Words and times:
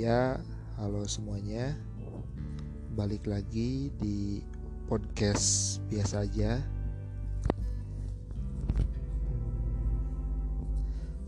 Ya, 0.00 0.40
halo 0.80 1.04
semuanya. 1.04 1.76
Balik 2.96 3.28
lagi 3.28 3.92
di 4.00 4.40
podcast 4.88 5.76
biasa 5.92 6.24
aja. 6.24 6.56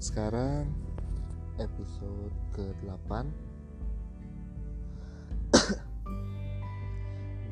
Sekarang 0.00 0.72
episode 1.60 2.32
ke-8 2.56 3.28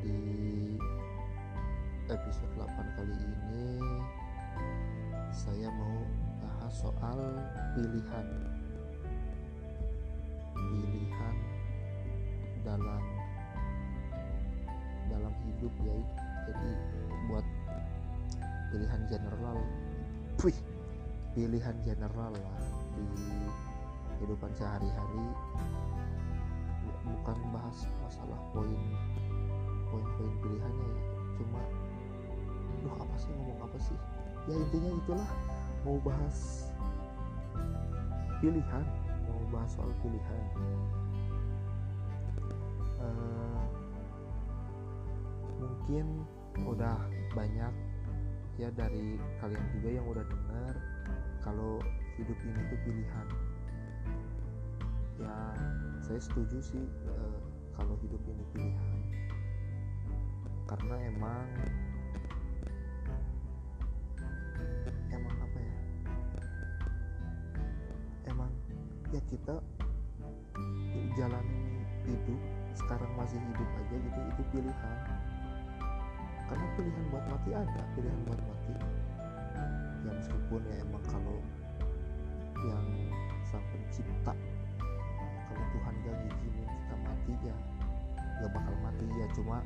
Di 0.01 0.17
episode 2.09 2.53
8 2.57 2.97
kali 2.97 3.13
ini 3.13 3.77
saya 5.29 5.69
mau 5.69 6.01
bahas 6.41 6.73
soal 6.81 7.21
pilihan 7.77 8.25
dalam 12.65 13.03
dalam 15.09 15.33
hidup 15.47 15.73
ya. 15.83 15.95
Jadi 16.49 16.69
buat 17.29 17.45
pilihan 18.73 19.01
general 19.11 19.57
Wih, 20.41 20.57
pilihan 21.37 21.77
general 21.85 22.33
lah 22.33 22.61
di 22.97 23.05
kehidupan 24.17 24.49
sehari-hari. 24.57 25.25
Bukan 27.01 27.37
bahas 27.53 27.85
masalah 28.01 28.39
poin 28.49 28.81
poin-poin 29.91 30.33
pilihannya 30.41 30.87
ya. 30.87 31.01
Cuma 31.37 31.61
duh 32.81 32.95
apa 32.97 33.15
sih 33.21 33.29
ngomong 33.37 33.59
apa 33.69 33.77
sih? 33.77 33.97
Ya 34.49 34.55
intinya 34.57 34.91
itulah 34.97 35.29
mau 35.85 35.97
bahas 36.01 36.65
pilihan 38.41 38.85
mau 39.29 39.43
bahas 39.53 39.69
soal 39.77 39.93
pilihan 40.01 40.43
Eh, 43.01 43.61
mungkin 45.57 46.05
udah 46.61 46.97
banyak 47.33 47.73
ya 48.59 48.69
dari 48.77 49.17
kalian 49.41 49.65
juga 49.73 49.89
yang 49.89 50.05
udah 50.05 50.25
dengar 50.27 50.75
kalau 51.41 51.81
hidup 52.19 52.37
ini 52.45 52.61
tuh 52.69 52.79
pilihan. 52.85 53.27
Ya 55.17 55.37
saya 56.05 56.19
setuju 56.21 56.57
sih 56.61 56.85
eh, 56.85 57.37
kalau 57.73 57.97
hidup 58.05 58.21
ini 58.29 58.43
pilihan. 58.53 58.99
Karena 60.69 60.95
emang 61.09 61.47
emang 65.11 65.35
apa 65.41 65.57
ya? 65.57 65.75
Emang 68.29 68.51
ya 69.11 69.21
kita 69.27 69.55
jalani 71.17 71.83
hidup 72.07 72.60
sekarang 72.91 73.15
masih 73.15 73.39
hidup 73.39 73.69
aja 73.79 73.95
gitu 74.03 74.19
itu 74.19 74.43
pilihan. 74.51 74.97
Karena 76.43 76.67
pilihan 76.75 77.05
buat 77.07 77.23
mati 77.31 77.49
ada 77.55 77.81
pilihan 77.95 78.19
buat 78.27 78.41
mati. 78.43 78.73
Ya 80.03 80.11
meskipun 80.11 80.59
ya 80.67 80.75
emang 80.83 80.99
kalau 81.07 81.39
yang 82.67 82.87
sang 83.47 83.63
pencipta 83.71 84.35
kalau 85.47 85.65
Tuhan 85.71 85.93
gak 86.03 86.15
ngizinin 86.19 86.67
kita 86.67 86.95
mati 86.99 87.33
ya 87.47 87.55
gak 88.43 88.51
bakal 88.59 88.75
mati 88.83 89.05
ya 89.07 89.27
cuma 89.39 89.57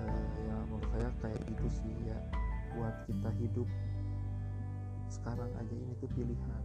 eh, 0.00 0.28
ya 0.48 0.56
menurut 0.64 0.88
saya 0.96 1.08
kayak 1.20 1.40
gitu 1.44 1.66
sih 1.68 1.92
ya 2.08 2.16
buat 2.72 3.04
kita 3.04 3.30
hidup 3.36 3.68
sekarang 5.12 5.52
aja 5.60 5.74
ini 5.76 5.92
tuh 6.00 6.08
pilihan. 6.16 6.64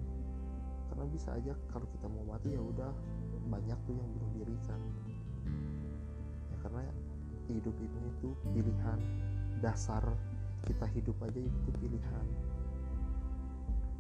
Karena 0.88 1.04
bisa 1.12 1.36
aja 1.36 1.52
kalau 1.68 1.84
kita 1.92 2.08
mau 2.08 2.24
mati 2.32 2.56
ya 2.56 2.64
udah 2.64 2.96
banyak 3.50 3.80
tuh 3.89 3.94
yang 3.97 4.08
bunuh 4.14 4.31
diri 4.38 4.58
kan 4.70 4.80
ya 6.49 6.58
karena 6.61 6.86
hidup 7.49 7.76
ini 7.82 8.10
tuh 8.21 8.33
pilihan 8.54 8.99
dasar 9.60 10.05
kita 10.67 10.86
hidup 10.92 11.15
aja 11.23 11.39
itu 11.39 11.70
pilihan. 11.80 12.26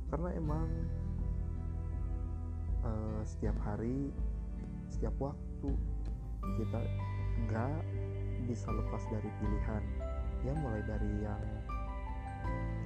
Karena 0.09 0.29
emang 0.35 0.67
eh, 2.83 3.21
setiap 3.23 3.55
hari 3.63 4.11
setiap 4.89 5.13
waktu 5.21 5.69
kita 6.61 6.79
nggak 7.47 7.77
bisa 8.49 8.67
lepas 8.73 9.03
dari 9.07 9.29
pilihan. 9.39 9.83
Ya 10.43 10.53
mulai 10.55 10.81
dari 10.87 11.11
yang 11.23 11.43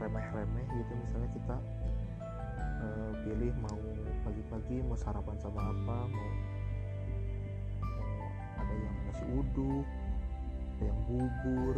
remeh-remeh 0.02 0.68
gitu. 0.74 0.92
Misalnya 1.08 1.30
kita 1.34 1.58
eh, 2.84 3.12
pilih 3.26 3.54
mau 3.62 3.82
pagi-pagi 4.54 4.86
mau 4.86 4.94
sarapan 4.94 5.34
sama 5.42 5.66
apa 5.66 5.98
mau, 6.14 6.30
mau 7.82 8.30
ada 8.62 8.74
yang 8.78 8.96
nasi 9.10 9.26
uduk 9.34 9.88
ada 10.78 10.84
yang 10.94 11.00
bubur 11.10 11.78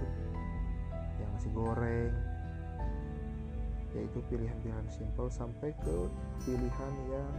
yang 1.24 1.30
nasi 1.32 1.48
goreng. 1.56 2.12
Yaitu 3.96 4.20
pilihan-pilihan 4.28 4.92
simpel 4.92 5.32
sampai 5.32 5.72
ke 5.88 5.98
pilihan 6.44 6.94
yang 7.16 7.36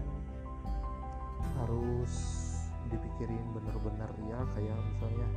harus 1.60 2.12
dipikirin 2.88 3.44
bener-bener 3.52 4.08
ya 4.32 4.40
kayak 4.56 4.78
misalnya 4.88 5.28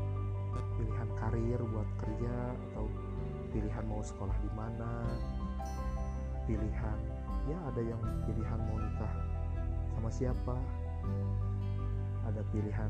pilihan 0.80 1.10
karir 1.20 1.60
buat 1.76 1.90
kerja 2.00 2.56
atau 2.72 2.88
pilihan 3.52 3.84
mau 3.84 4.00
sekolah 4.00 4.38
di 4.40 4.52
mana 4.56 5.12
pilihan 6.48 7.00
ya 7.52 7.58
ada 7.68 7.82
yang 7.84 8.00
pilihan 8.24 8.60
mau 8.64 8.80
nikah 8.80 9.29
sama 10.00 10.16
siapa. 10.16 10.56
Ada 12.24 12.40
pilihan 12.56 12.88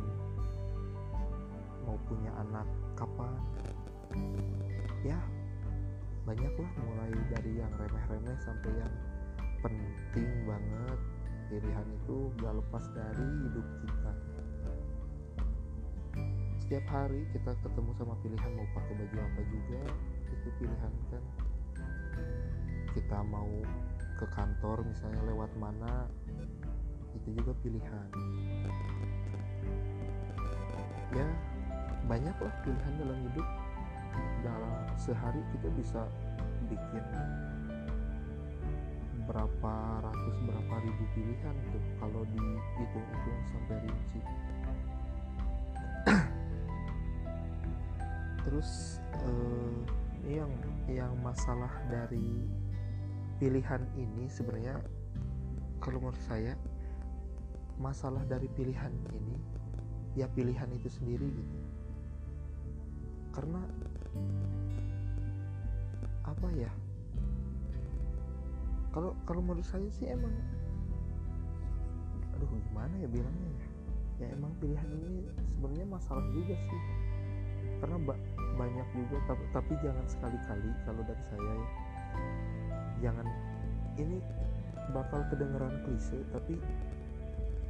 mau 1.81 1.97
punya 2.05 2.29
anak 2.37 2.69
kapan. 2.93 3.33
Ya 5.01 5.17
banyak 6.29 6.53
lah 6.53 6.71
mulai 6.85 7.09
dari 7.33 7.57
yang 7.57 7.73
remeh-remeh 7.81 8.37
sampai 8.45 8.77
yang 8.77 8.93
penting 9.65 10.29
banget. 10.45 10.99
Pilihan 11.49 11.87
itu 11.97 12.29
gak 12.45 12.53
lepas 12.61 12.85
dari 12.93 13.25
hidup 13.41 13.65
kita. 13.81 14.11
Setiap 16.61 16.85
hari 16.93 17.25
kita 17.33 17.57
ketemu 17.65 17.89
sama 17.97 18.13
pilihan 18.21 18.51
mau 18.53 18.69
pakai 18.77 18.93
baju 18.93 19.17
apa 19.17 19.41
juga 19.49 19.81
itu 20.29 20.49
pilihan 20.61 20.93
kan. 21.09 21.23
Kita 22.93 23.25
mau 23.25 23.49
ke 24.21 24.29
kantor 24.29 24.85
misalnya 24.85 25.25
lewat 25.25 25.49
mana 25.57 26.05
itu 27.15 27.29
juga 27.33 27.51
pilihan. 27.61 28.07
Ya 31.13 31.27
banyak 32.05 32.35
lah 32.37 32.53
pilihan 32.65 32.93
dalam 32.97 33.17
hidup. 33.29 33.47
Dalam 34.43 34.83
sehari 34.99 35.41
kita 35.55 35.67
bisa 35.77 36.01
bikin 36.67 37.05
berapa 39.29 39.73
ratus 40.01 40.35
berapa 40.41 40.73
ribu 40.81 41.03
pilihan 41.13 41.55
tuh 41.69 41.83
kalau 42.01 42.25
dihitung-hitung 42.33 43.41
sampai 43.53 43.75
rinci. 43.85 44.19
Terus 48.49 48.97
eh, 49.21 49.77
yang 50.33 50.51
yang 50.89 51.13
masalah 51.21 51.69
dari 51.93 52.49
pilihan 53.37 53.85
ini 53.95 54.25
sebenarnya 54.27 54.81
kalau 55.79 56.01
menurut 56.01 56.19
saya 56.27 56.57
masalah 57.79 58.21
dari 58.27 58.51
pilihan 58.51 58.91
ini 59.15 59.39
ya 60.19 60.27
pilihan 60.27 60.67
itu 60.75 60.91
sendiri 60.91 61.31
gitu. 61.31 61.57
Karena 63.31 63.63
apa 66.27 66.47
ya? 66.59 66.71
Kalau 68.91 69.15
kalau 69.23 69.41
menurut 69.41 69.63
saya 69.63 69.87
sih 69.95 70.11
emang 70.11 70.33
aduh 72.35 72.47
gimana 72.67 72.93
ya 72.99 73.07
bilangnya 73.07 73.47
ya? 73.47 73.67
Ya 74.19 74.27
emang 74.35 74.51
pilihan 74.59 74.89
ini 74.99 75.23
sebenarnya 75.55 75.87
masalah 75.87 76.25
juga 76.35 76.59
sih. 76.59 76.81
Karena 77.79 77.95
ba- 78.03 78.23
banyak 78.59 78.87
juga 78.91 79.17
tapi, 79.23 79.43
tapi 79.55 79.73
jangan 79.79 80.03
sekali-kali 80.03 80.69
kalau 80.83 81.01
dari 81.07 81.23
saya 81.23 81.51
ya. 81.55 81.69
Jangan 83.07 83.27
ini 83.95 84.19
bakal 84.91 85.23
kedengeran 85.31 85.79
klise 85.87 86.19
tapi 86.35 86.59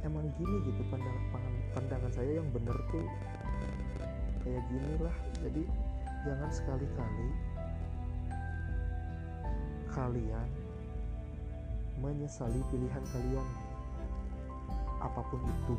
emang 0.00 0.24
gini 0.40 0.56
gitu 0.64 0.80
pandangan 0.88 1.24
pandangan 1.76 2.12
saya 2.12 2.40
yang 2.40 2.48
bener 2.52 2.76
tuh 2.88 3.04
kayak 4.40 4.62
gini 4.72 4.92
lah. 5.04 5.16
Jadi 5.44 5.62
jangan 6.24 6.50
sekali-kali 6.52 7.28
kalian 9.90 10.48
menyesali 12.00 12.60
pilihan 12.72 13.04
kalian 13.12 13.48
apa 15.00 15.20
pun 15.28 15.40
itu. 15.44 15.76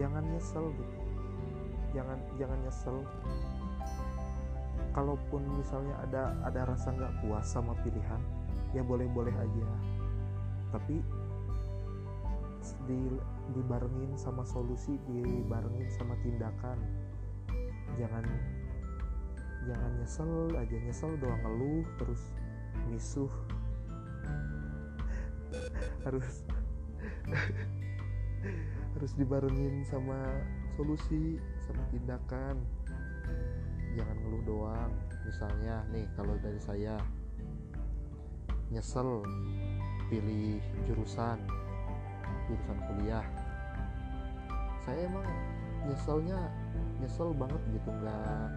Jangan 0.00 0.24
nyesel 0.32 0.64
gitu. 0.72 0.98
Jangan 1.92 2.18
jangan 2.40 2.58
nyesel. 2.64 2.96
Kalaupun 4.90 5.42
misalnya 5.60 5.94
ada 6.02 6.32
ada 6.48 6.72
rasa 6.72 6.90
nggak 6.90 7.20
puas 7.20 7.44
sama 7.44 7.76
pilihan 7.84 8.39
ya 8.74 8.82
boleh-boleh 8.86 9.34
aja. 9.34 9.66
Tapi 10.70 11.02
di 12.86 13.00
dibarengin 13.50 14.14
sama 14.14 14.46
solusi 14.46 14.94
dibarengin 15.10 15.90
sama 15.90 16.14
tindakan. 16.22 16.78
Jangan 17.98 18.24
jangan 19.66 19.90
nyesel 19.98 20.54
aja. 20.54 20.76
Nyesel 20.78 21.18
doang 21.18 21.40
ngeluh 21.42 21.84
terus 21.98 22.22
misuh. 22.86 23.32
Harus 26.06 26.46
harus 28.96 29.12
dibarengin 29.16 29.84
sama 29.86 30.18
solusi 30.76 31.38
sama 31.66 31.82
tindakan. 31.90 32.56
Jangan 33.98 34.16
ngeluh 34.22 34.42
doang. 34.46 34.90
Misalnya 35.26 35.84
nih 35.92 36.06
kalau 36.14 36.34
dari 36.40 36.60
saya 36.62 36.98
nyesel 38.70 39.26
pilih 40.06 40.62
jurusan 40.86 41.38
jurusan 42.46 42.78
kuliah. 42.90 43.26
Saya 44.82 45.06
emang 45.06 45.26
nyeselnya 45.86 46.38
nyesel 47.02 47.30
banget 47.34 47.62
gitu 47.74 47.90
nggak 47.90 48.48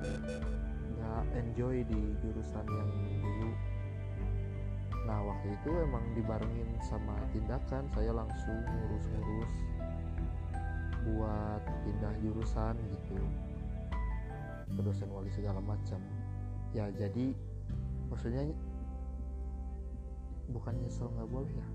nggak 0.98 1.24
enjoy 1.38 1.82
di 1.86 2.02
jurusan 2.22 2.66
yang 2.66 2.90
dulu. 3.22 3.52
Nah 5.04 5.20
waktu 5.20 5.48
itu 5.54 5.70
emang 5.84 6.06
dibarengin 6.16 6.70
sama 6.86 7.18
tindakan 7.34 7.90
saya 7.94 8.12
langsung 8.14 8.58
ngurus-ngurus 8.70 9.54
buat 11.10 11.64
pindah 11.86 12.14
jurusan 12.22 12.76
gitu. 12.80 13.18
Ke 14.74 14.82
dosen 14.82 15.10
wali 15.10 15.30
segala 15.34 15.62
macam. 15.62 16.02
Ya 16.74 16.90
jadi 16.94 17.34
maksudnya 18.10 18.50
bukan 20.52 20.74
nyesel 20.84 21.08
nggak 21.14 21.30
boleh 21.30 21.52
ya? 21.54 21.68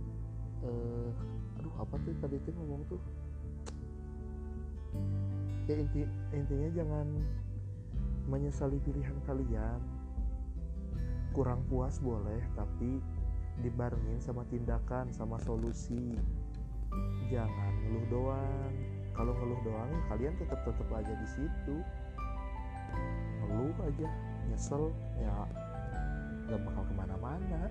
Eh 0.68 1.10
aduh 1.58 1.74
apa 1.80 1.94
tuh 2.02 2.14
tadi 2.20 2.36
tuh 2.44 2.52
ngomong 2.52 2.82
tuh? 2.90 3.00
Ya 5.68 5.76
inti 5.76 6.04
intinya 6.32 6.68
jangan 6.72 7.06
menyesali 8.28 8.76
pilihan 8.84 9.16
kalian. 9.24 9.80
Kurang 11.32 11.64
puas 11.68 12.00
boleh 12.02 12.40
tapi 12.56 13.00
dibarengin 13.64 14.20
sama 14.20 14.44
tindakan 14.48 15.12
sama 15.12 15.40
solusi. 15.40 16.16
Jangan 17.28 17.72
ngeluh 17.84 18.06
doang. 18.08 18.72
Kalau 19.12 19.34
ngeluh 19.34 19.60
doang 19.66 19.92
kalian 20.08 20.34
tetap 20.36 20.60
tetap 20.64 20.88
aja 20.92 21.12
di 21.12 21.28
situ. 21.28 21.76
Ngeluh 23.44 23.76
aja 23.84 24.08
nyesel 24.48 24.92
ya 25.20 25.44
nggak 26.48 26.64
bakal 26.64 26.82
ke 26.88 26.94
mana-mana 26.96 27.68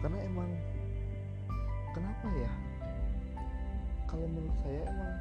karena 0.00 0.18
emang 0.24 0.50
kenapa 1.92 2.26
ya? 2.40 2.52
Kalau 4.08 4.26
menurut 4.26 4.56
saya 4.64 4.80
emang 4.88 5.14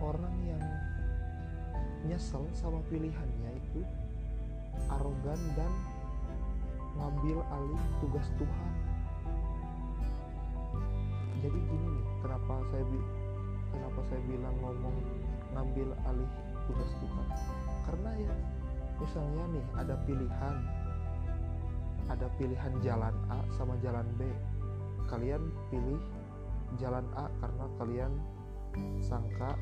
orang 0.00 0.36
yang 0.46 0.62
nyesel 2.08 2.46
sama 2.56 2.80
pilihannya 2.88 3.50
itu 3.58 3.84
arogan 4.88 5.40
dan 5.58 5.72
ngambil 6.96 7.38
alih 7.52 7.82
tugas 8.00 8.26
Tuhan. 8.40 8.72
Jadi 11.40 11.58
gini 11.58 11.86
nih 11.96 12.06
kenapa 12.22 12.54
saya 12.70 12.84
kenapa 13.72 14.00
saya 14.08 14.20
bilang 14.28 14.56
ngomong 14.62 14.96
ngambil 15.52 15.88
alih 16.08 16.30
tugas 16.70 16.90
Tuhan? 17.02 17.26
Karena 17.84 18.10
ya 18.14 18.34
misalnya 19.00 19.44
nih 19.52 19.64
ada 19.74 19.94
pilihan 20.04 20.56
ada 22.10 22.26
pilihan 22.34 22.74
jalan 22.82 23.14
A 23.30 23.38
sama 23.54 23.78
jalan 23.78 24.04
B. 24.18 24.26
Kalian 25.06 25.54
pilih 25.70 26.02
jalan 26.82 27.06
A 27.14 27.30
karena 27.38 27.64
kalian 27.78 28.12
sangka 29.02 29.54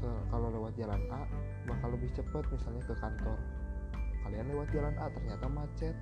ke 0.00 0.10
kalau 0.28 0.52
lewat 0.52 0.76
jalan 0.76 1.00
A 1.08 1.24
bakal 1.64 1.96
lebih 1.96 2.12
cepat 2.12 2.44
misalnya 2.52 2.84
ke 2.84 2.94
kantor. 3.00 3.38
Kalian 4.28 4.46
lewat 4.52 4.68
jalan 4.76 4.94
A 5.00 5.08
ternyata 5.08 5.46
macet. 5.48 5.96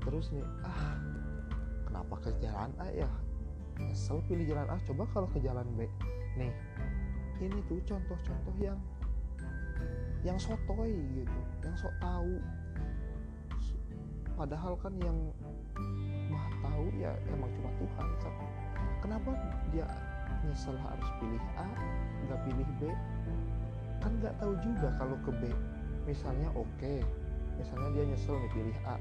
Terus 0.00 0.32
nih 0.32 0.44
ah 0.64 0.96
kenapa 1.84 2.14
ke 2.24 2.30
jalan 2.40 2.72
A 2.80 2.88
ya? 2.88 3.10
Nyesel 3.76 4.24
pilih 4.28 4.48
jalan 4.48 4.68
A 4.72 4.76
coba 4.88 5.04
kalau 5.12 5.28
ke 5.28 5.38
jalan 5.44 5.68
B. 5.76 5.84
Nih 6.40 6.52
ini 7.44 7.58
tuh 7.68 7.80
contoh-contoh 7.84 8.56
yang 8.62 8.80
yang 10.22 10.38
sotoy 10.38 10.94
gitu 10.94 11.38
yang 11.66 11.74
sok 11.74 11.90
tahu 11.98 12.38
padahal 14.42 14.74
kan 14.82 14.90
yang 15.06 15.14
mah 16.26 16.46
tahu 16.66 16.90
ya 16.98 17.14
emang 17.30 17.46
cuma 17.54 17.70
Tuhan 17.78 18.06
kan 18.18 18.34
kenapa 18.98 19.30
dia 19.70 19.86
nyesel 20.42 20.74
harus 20.82 21.08
pilih 21.22 21.44
A 21.54 21.66
nggak 22.26 22.40
pilih 22.50 22.68
B? 22.82 22.90
Kan 24.02 24.18
nggak 24.18 24.34
tahu 24.42 24.58
juga 24.58 24.90
kalau 24.98 25.14
ke 25.22 25.30
B 25.38 25.42
misalnya 26.10 26.50
oke 26.58 26.66
okay. 26.74 27.06
misalnya 27.54 27.88
dia 27.94 28.04
nyesel 28.10 28.34
nih 28.34 28.50
pilih 28.50 28.78
A. 28.82 28.98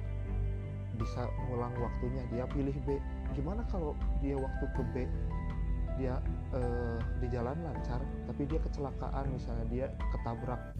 Bisa 1.01 1.25
ngulang 1.49 1.73
waktunya 1.81 2.21
dia 2.29 2.45
pilih 2.45 2.77
B. 2.85 3.01
Gimana 3.33 3.65
kalau 3.73 3.97
dia 4.21 4.37
waktu 4.37 4.65
ke 4.77 4.83
B 4.94 4.95
dia 5.97 6.21
uh, 6.53 7.01
di 7.17 7.27
jalan 7.33 7.57
lancar 7.65 7.99
tapi 8.29 8.45
dia 8.45 8.61
kecelakaan 8.61 9.25
misalnya 9.33 9.65
dia 9.73 9.85
ketabrak 10.13 10.77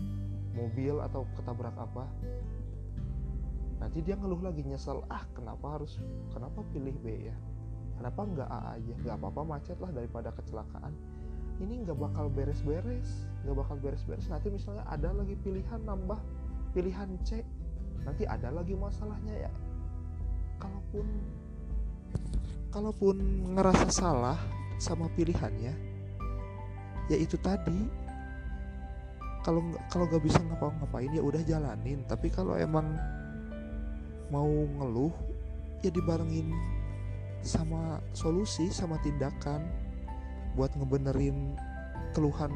mobil 0.54 1.02
atau 1.02 1.26
ketabrak 1.34 1.74
apa 1.82 2.06
nanti 3.82 4.06
dia 4.06 4.14
ngeluh 4.14 4.46
lagi 4.46 4.62
nyesel 4.62 5.02
ah 5.10 5.26
kenapa 5.34 5.82
harus 5.82 5.98
kenapa 6.30 6.62
pilih 6.70 6.94
B 7.02 7.34
ya? 7.34 7.36
Kenapa 7.98 8.22
nggak 8.26 8.50
A 8.50 8.60
aja? 8.78 8.94
Nggak 9.02 9.16
apa-apa 9.18 9.42
macet 9.58 9.78
lah 9.82 9.90
daripada 9.90 10.30
kecelakaan. 10.34 10.94
Ini 11.62 11.86
nggak 11.86 11.98
bakal 11.98 12.30
beres-beres 12.30 13.26
nggak 13.42 13.58
bakal 13.58 13.78
beres-beres. 13.82 14.30
Nanti 14.30 14.54
misalnya 14.54 14.86
ada 14.86 15.10
lagi 15.14 15.34
pilihan 15.42 15.82
nambah 15.82 16.22
pilihan 16.78 17.10
C 17.26 17.42
nanti 18.06 18.26
ada 18.26 18.54
lagi 18.54 18.78
masalahnya 18.78 19.50
ya. 19.50 19.52
Kalaupun 20.62 21.06
kalaupun 22.72 23.16
ngerasa 23.58 23.88
salah 23.90 24.40
sama 24.78 25.10
pilihannya 25.18 25.74
ya 27.10 27.18
itu 27.18 27.38
tadi. 27.42 28.02
Kalau 29.42 29.62
kalau 29.90 30.06
nggak 30.06 30.22
bisa 30.22 30.38
ngapa-ngapain 30.38 31.10
ya 31.18 31.22
udah 31.26 31.42
jalanin. 31.42 32.06
Tapi 32.06 32.30
kalau 32.30 32.54
emang 32.54 32.94
mau 34.32 34.48
ngeluh 34.48 35.12
ya 35.84 35.92
dibarengin 35.92 36.50
sama 37.44 38.00
solusi 38.16 38.72
sama 38.72 38.96
tindakan 39.04 39.68
buat 40.56 40.72
ngebenerin 40.80 41.58
keluhan 42.16 42.54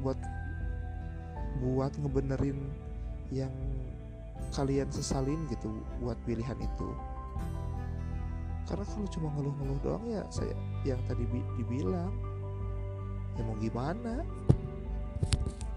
buat 0.00 0.16
buat 1.60 1.92
ngebenerin 2.00 2.58
yang 3.30 3.52
kalian 4.52 4.88
sesalin 4.90 5.46
gitu 5.48 5.70
buat 6.02 6.18
pilihan 6.26 6.58
itu. 6.58 6.88
Karena 8.66 8.84
kalau 8.88 9.08
cuma 9.10 9.28
ngeluh-ngeluh 9.36 9.78
doang 9.84 10.04
ya 10.08 10.22
saya 10.32 10.54
yang 10.82 11.00
tadi 11.06 11.28
dibilang 11.60 12.12
ya 13.36 13.42
mau 13.44 13.56
gimana? 13.60 14.24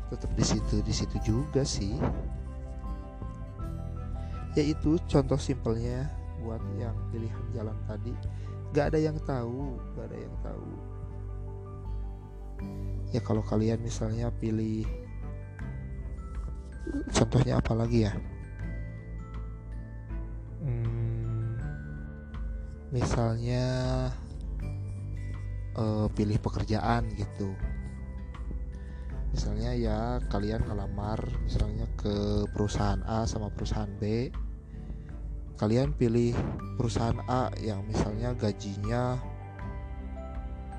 Tetap 0.09 0.31
di 0.37 0.45
situ 0.45 0.75
di 0.85 0.93
situ 0.93 1.17
juga 1.21 1.61
sih 1.65 1.97
yaitu 4.55 4.97
contoh 5.11 5.37
simpelnya 5.37 6.07
buat 6.39 6.63
yang 6.79 6.95
pilihan 7.11 7.45
jalan 7.51 7.77
tadi. 7.85 8.13
Gak 8.71 8.95
ada 8.95 8.99
yang 8.99 9.17
tahu 9.23 9.75
gak 9.95 10.05
ada 10.11 10.17
yang 10.19 10.35
tahu. 10.43 10.71
Ya 13.11 13.21
kalau 13.23 13.43
kalian 13.43 13.83
misalnya 13.83 14.31
pilih 14.31 14.87
contohnya 17.11 17.59
apa 17.59 17.73
lagi 17.75 18.07
ya? 18.07 18.13
Hmm, 20.65 21.59
misalnya 22.89 23.63
uh, 25.75 26.07
pilih 26.15 26.39
pekerjaan 26.39 27.05
gitu 27.13 27.53
misalnya 29.35 29.75
ya 29.75 29.99
kalian 30.31 30.63
ngelamar 30.63 31.19
misalnya 31.43 31.83
ke 31.99 32.47
perusahaan 32.55 33.03
A 33.03 33.27
sama 33.27 33.51
perusahaan 33.51 33.91
B. 33.99 34.31
Kalian 35.59 35.91
pilih 35.91 36.31
perusahaan 36.79 37.19
A 37.27 37.51
yang 37.59 37.83
misalnya 37.83 38.31
gajinya 38.31 39.19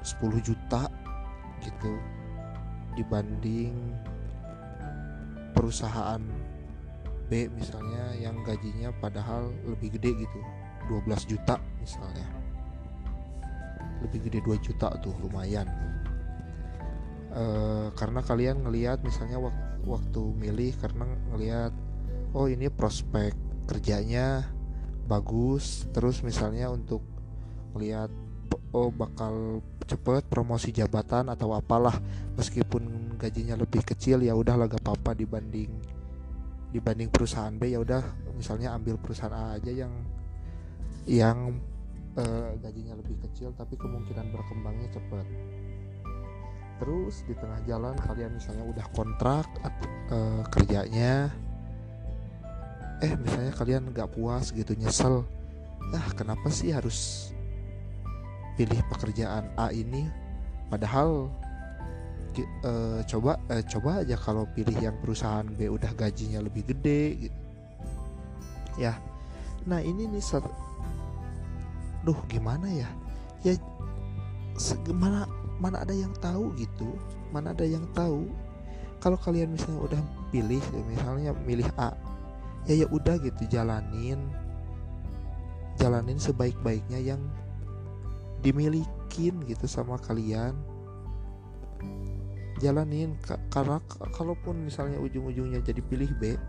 10 0.01 0.41
juta 0.41 0.89
gitu 1.61 2.01
dibanding 2.97 3.77
perusahaan 5.53 6.25
B 7.29 7.53
misalnya 7.53 8.17
yang 8.17 8.41
gajinya 8.41 8.89
padahal 9.05 9.53
lebih 9.69 10.01
gede 10.01 10.25
gitu 10.25 10.41
12 10.89 11.29
juta 11.29 11.61
misalnya. 11.77 12.25
Lebih 14.01 14.33
gede 14.33 14.41
2 14.41 14.65
juta 14.65 14.97
tuh 15.05 15.13
lumayan 15.21 15.69
e, 17.37 17.45
karena 17.93 18.25
kalian 18.25 18.65
ngelihat 18.65 19.05
misalnya 19.05 19.37
waktu, 19.37 19.85
waktu 19.85 20.23
milih 20.41 20.73
karena 20.81 21.05
ngelihat 21.35 21.73
oh 22.33 22.49
ini 22.49 22.73
prospek 22.73 23.37
kerjanya 23.69 24.49
bagus 25.07 25.85
terus 25.93 26.25
misalnya 26.25 26.73
untuk 26.73 27.05
melihat 27.77 28.09
oh 28.73 28.89
bakal 28.91 29.61
cepet 29.87 30.27
promosi 30.27 30.75
jabatan 30.75 31.31
atau 31.31 31.55
apalah 31.55 31.95
meskipun 32.35 33.15
gajinya 33.21 33.55
lebih 33.55 33.87
kecil 33.87 34.21
ya 34.25 34.35
udah 34.35 34.67
gak 34.67 34.83
apa-apa 34.83 35.15
dibanding 35.15 35.71
dibanding 36.75 37.09
perusahaan 37.09 37.55
B 37.55 37.73
ya 37.73 37.81
udah 37.81 38.03
misalnya 38.35 38.75
ambil 38.75 38.99
perusahaan 38.99 39.33
A 39.33 39.57
aja 39.57 39.71
yang 39.71 39.93
yang 41.07 41.39
uh, 42.19 42.51
gajinya 42.59 42.99
lebih 42.99 43.17
kecil 43.23 43.55
tapi 43.55 43.79
kemungkinan 43.79 44.35
berkembangnya 44.35 44.91
cepat 44.91 45.25
terus 46.77 47.25
di 47.25 47.33
tengah 47.33 47.61
jalan 47.65 47.97
kalian 47.97 48.37
misalnya 48.37 48.65
udah 48.69 48.87
kontrak 48.93 49.49
uh, 50.13 50.45
kerjanya 50.53 51.33
eh 53.01 53.13
misalnya 53.17 53.53
kalian 53.57 53.93
nggak 53.93 54.13
puas 54.13 54.53
gitu 54.53 54.77
nyesel 54.77 55.25
ah 55.95 56.09
kenapa 56.17 56.49
sih 56.51 56.75
harus 56.75 57.31
pilih 58.57 58.81
pekerjaan 58.89 59.53
A 59.55 59.71
ini? 59.71 60.09
Padahal 60.73 61.29
uh, 62.65 63.01
coba 63.07 63.39
uh, 63.53 63.63
coba 63.69 64.03
aja 64.03 64.17
kalau 64.17 64.49
pilih 64.57 64.75
yang 64.81 64.97
perusahaan 64.99 65.47
B 65.47 65.69
udah 65.71 65.93
gajinya 65.95 66.43
lebih 66.43 66.67
gede 66.75 67.29
gitu 67.29 67.41
ya. 68.81 68.97
Nah 69.69 69.79
ini 69.85 70.09
nih 70.09 70.25
duh 72.03 72.19
gimana 72.27 72.67
ya? 72.73 72.89
Ya 73.45 73.55
gimana 74.83 75.29
mana 75.57 75.83
ada 75.83 75.95
yang 75.97 76.13
tahu 76.21 76.53
gitu 76.57 76.97
mana 77.33 77.53
ada 77.53 77.65
yang 77.65 77.85
tahu. 77.93 78.29
Kalau 78.97 79.21
kalian 79.21 79.53
misalnya 79.53 79.81
udah 79.93 80.03
pilih 80.33 80.63
misalnya 80.89 81.37
milih 81.45 81.69
A 81.77 81.93
ya 82.67 82.85
ya 82.85 82.87
udah 82.91 83.17
gitu 83.21 83.43
jalanin. 83.49 84.19
Jalanin 85.77 86.17
sebaik-baiknya 86.17 86.99
yang 86.99 87.21
dimilikin 88.41 89.45
gitu 89.45 89.67
sama 89.69 90.01
kalian. 90.01 90.57
Jalanin 92.57 93.21
karena 93.53 93.85
kalaupun 94.17 94.65
misalnya 94.65 94.97
ujung-ujungnya 94.97 95.61
jadi 95.61 95.85
pilih 95.85 96.09
B 96.17 96.41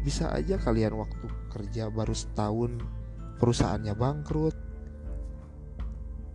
bisa 0.00 0.32
aja 0.32 0.56
kalian 0.56 0.96
waktu 0.96 1.26
kerja 1.52 1.92
baru 1.92 2.16
setahun 2.16 2.80
perusahaannya 3.36 3.94
bangkrut 3.94 4.56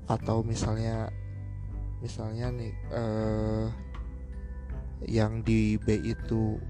atau 0.06 0.46
misalnya 0.46 1.10
misalnya 2.06 2.54
nih 2.54 2.74
eh, 2.94 3.66
yang 5.10 5.42
di 5.42 5.82
B 5.82 5.98
itu 6.06 6.62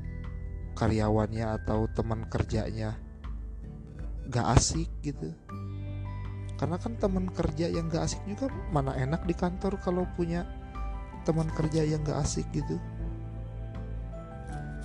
karyawannya 0.80 1.60
atau 1.60 1.92
teman 1.92 2.24
kerjanya 2.32 2.96
gak 4.32 4.48
asik 4.56 4.88
gitu. 5.04 5.36
Karena 6.56 6.80
kan 6.80 6.96
teman 6.96 7.28
kerja 7.28 7.68
yang 7.68 7.92
gak 7.92 8.08
asik 8.08 8.24
juga 8.24 8.48
mana 8.72 8.96
enak 8.96 9.28
di 9.28 9.36
kantor 9.36 9.76
kalau 9.84 10.08
punya 10.16 10.48
teman 11.28 11.52
kerja 11.52 11.84
yang 11.84 12.00
gak 12.08 12.24
asik 12.24 12.48
gitu. 12.56 12.80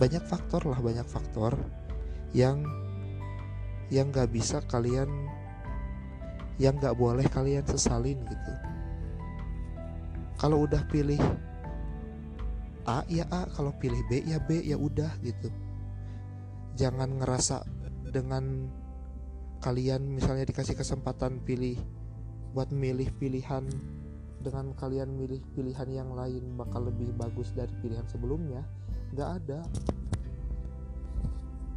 Banyak 0.02 0.26
faktor 0.26 0.66
lah 0.66 0.82
banyak 0.82 1.06
faktor 1.06 1.54
yang 2.34 2.66
yang 3.86 4.10
gak 4.10 4.34
bisa 4.34 4.58
kalian 4.66 5.30
yang 6.58 6.74
gak 6.78 6.98
boleh 6.98 7.26
kalian 7.30 7.62
sesalin 7.66 8.18
gitu 8.26 8.69
kalau 10.40 10.64
udah 10.64 10.80
pilih 10.88 11.20
A 12.88 13.04
ya 13.12 13.28
A. 13.28 13.44
Kalau 13.52 13.76
pilih 13.76 14.00
B 14.08 14.24
ya 14.24 14.40
B 14.40 14.64
ya 14.64 14.80
udah 14.80 15.12
gitu. 15.20 15.52
Jangan 16.80 17.20
ngerasa 17.20 17.60
dengan 18.08 18.72
kalian 19.60 20.16
misalnya 20.16 20.48
dikasih 20.48 20.72
kesempatan 20.72 21.44
pilih 21.44 21.76
buat 22.56 22.72
milih 22.72 23.12
pilihan 23.20 23.68
dengan 24.40 24.72
kalian 24.72 25.12
milih 25.12 25.44
pilihan 25.52 25.84
yang 25.92 26.16
lain 26.16 26.56
bakal 26.56 26.88
lebih 26.88 27.12
bagus 27.20 27.52
dari 27.52 27.70
pilihan 27.84 28.08
sebelumnya 28.08 28.64
nggak 29.12 29.30
ada. 29.44 29.60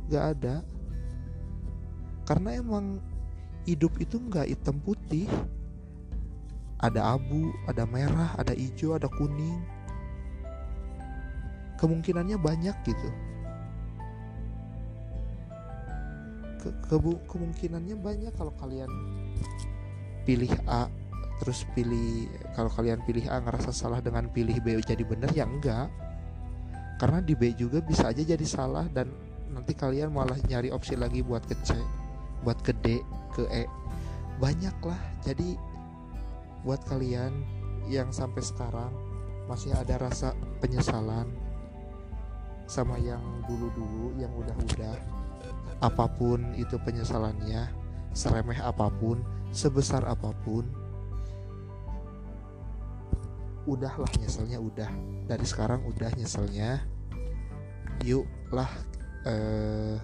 Nggak 0.08 0.26
ada. 0.40 0.56
Karena 2.24 2.50
emang 2.56 3.04
hidup 3.68 3.92
itu 4.00 4.16
nggak 4.16 4.48
hitam 4.48 4.80
putih 4.80 5.28
ada 6.84 7.16
abu 7.16 7.56
ada 7.64 7.88
merah 7.88 8.36
ada 8.36 8.52
hijau 8.52 9.00
ada 9.00 9.08
kuning. 9.08 9.64
Kemungkinannya 11.80 12.36
banyak 12.36 12.76
gitu. 12.84 13.10
Ke, 16.60 16.70
ke 16.92 16.96
kemungkinannya 17.28 17.96
banyak 17.96 18.32
kalau 18.36 18.52
kalian 18.60 18.92
pilih 20.24 20.52
A 20.68 20.88
terus 21.44 21.68
pilih 21.76 22.32
kalau 22.56 22.72
kalian 22.72 23.04
pilih 23.04 23.28
A 23.28 23.44
ngerasa 23.44 23.76
salah 23.76 24.00
dengan 24.00 24.32
pilih 24.32 24.60
B 24.64 24.80
jadi 24.84 25.04
benar 25.08 25.32
ya 25.32 25.48
enggak. 25.48 25.88
Karena 27.00 27.20
di 27.20 27.36
B 27.36 27.52
juga 27.56 27.80
bisa 27.84 28.12
aja 28.12 28.24
jadi 28.24 28.46
salah 28.48 28.88
dan 28.92 29.12
nanti 29.52 29.76
kalian 29.76 30.12
malah 30.12 30.40
nyari 30.48 30.72
opsi 30.72 30.96
lagi 30.96 31.20
buat 31.20 31.44
ke 31.48 31.56
C 31.64 31.76
buat 32.44 32.60
ke 32.64 32.76
D 32.84 33.00
ke 33.36 33.44
E. 33.52 33.68
Banyak 34.40 34.78
lah 34.84 35.00
jadi 35.24 35.56
buat 36.64 36.82
kalian 36.88 37.44
yang 37.92 38.10
sampai 38.16 38.44
sekarang 38.44 38.92
masih 39.48 39.76
ada 39.76 40.00
rasa 40.00 40.32
penyesalan 40.64 41.28
sama 42.64 42.96
yang 43.00 43.22
dulu-dulu 43.44 44.16
yang 44.16 44.32
udah-udah 44.40 44.96
apa 45.84 46.06
pun 46.16 46.56
itu 46.56 46.80
penyesalannya 46.80 47.68
seremeh 48.16 48.56
apa 48.64 48.88
pun 48.88 49.20
sebesar 49.52 50.08
apa 50.08 50.32
pun 50.48 50.64
udahlah 53.64 54.10
nyeselnya 54.20 54.60
udah. 54.60 54.92
Dari 55.28 55.46
sekarang 55.48 55.88
udah 55.88 56.12
nyeselnya. 56.20 56.84
Yuk 58.04 58.28
lah 58.52 58.68
eh, 59.24 59.96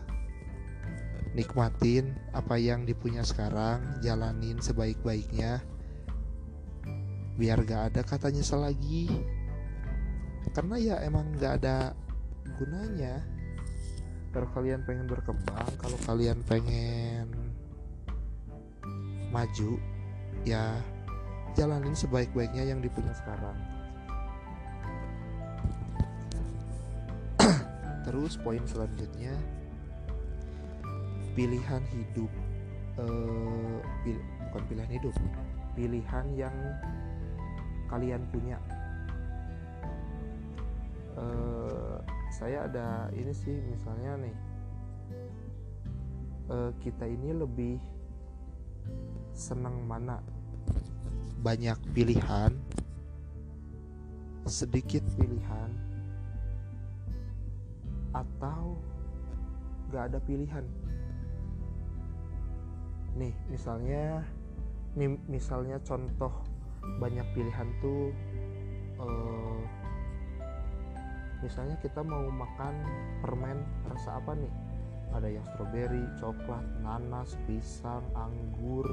nikmatin 1.35 2.15
apa 2.31 2.55
yang 2.55 2.87
dipunya 2.87 3.21
sekarang 3.27 3.99
jalanin 3.99 4.63
sebaik-baiknya 4.63 5.59
biar 7.39 7.63
gak 7.63 7.95
ada 7.95 8.03
kata 8.03 8.27
nyesel 8.35 8.59
lagi 8.59 9.07
karena 10.51 10.75
ya 10.75 10.95
emang 11.07 11.31
gak 11.39 11.63
ada 11.63 11.95
gunanya. 12.59 13.23
Kalau 14.29 14.45
kalian 14.53 14.85
pengen 14.85 15.07
berkembang 15.09 15.71
kalau 15.81 15.97
kalian 16.05 16.43
pengen 16.45 17.31
maju 19.31 19.79
ya 20.45 20.77
jalanin 21.57 21.95
sebaik-baiknya 21.95 22.75
yang 22.75 22.83
dipunya 22.83 23.15
sekarang. 23.15 23.57
Terus 28.05 28.37
poin 28.37 28.61
selanjutnya 28.67 29.33
pilihan 31.33 31.81
hidup 31.95 32.29
eh, 32.99 33.77
pil 34.03 34.19
bukan 34.49 34.63
pilihan 34.67 34.91
hidup 34.91 35.15
pilihan 35.77 36.25
yang 36.35 36.55
kalian 37.89 38.21
punya. 38.29 38.57
Eh, 41.19 41.97
saya 42.31 42.69
ada 42.69 43.09
ini 43.11 43.33
sih 43.33 43.57
misalnya 43.67 44.15
nih. 44.23 44.37
Uh, 46.49 46.73
kita 46.81 47.05
ini 47.05 47.29
lebih 47.29 47.77
senang 49.37 49.85
mana? 49.85 50.17
Banyak 51.45 51.77
pilihan 51.93 52.49
sedikit 54.49 55.05
pilihan 55.13 55.69
atau 58.17 58.81
gak 59.93 60.09
ada 60.09 60.17
pilihan? 60.25 60.65
Nih 63.13 63.35
misalnya 63.45 64.25
misalnya 65.29 65.77
contoh 65.85 66.33
banyak 66.97 67.27
pilihan 67.37 67.69
tuh 67.83 68.09
uh, 68.97 69.61
misalnya 71.39 71.77
kita 71.79 72.01
mau 72.03 72.27
makan 72.27 72.73
permen 73.23 73.61
rasa 73.87 74.19
apa 74.19 74.35
nih 74.35 74.51
ada 75.09 75.25
yang 75.25 75.41
stroberi, 75.53 76.05
coklat, 76.21 76.61
nanas, 76.85 77.33
pisang, 77.49 78.05
anggur, 78.13 78.85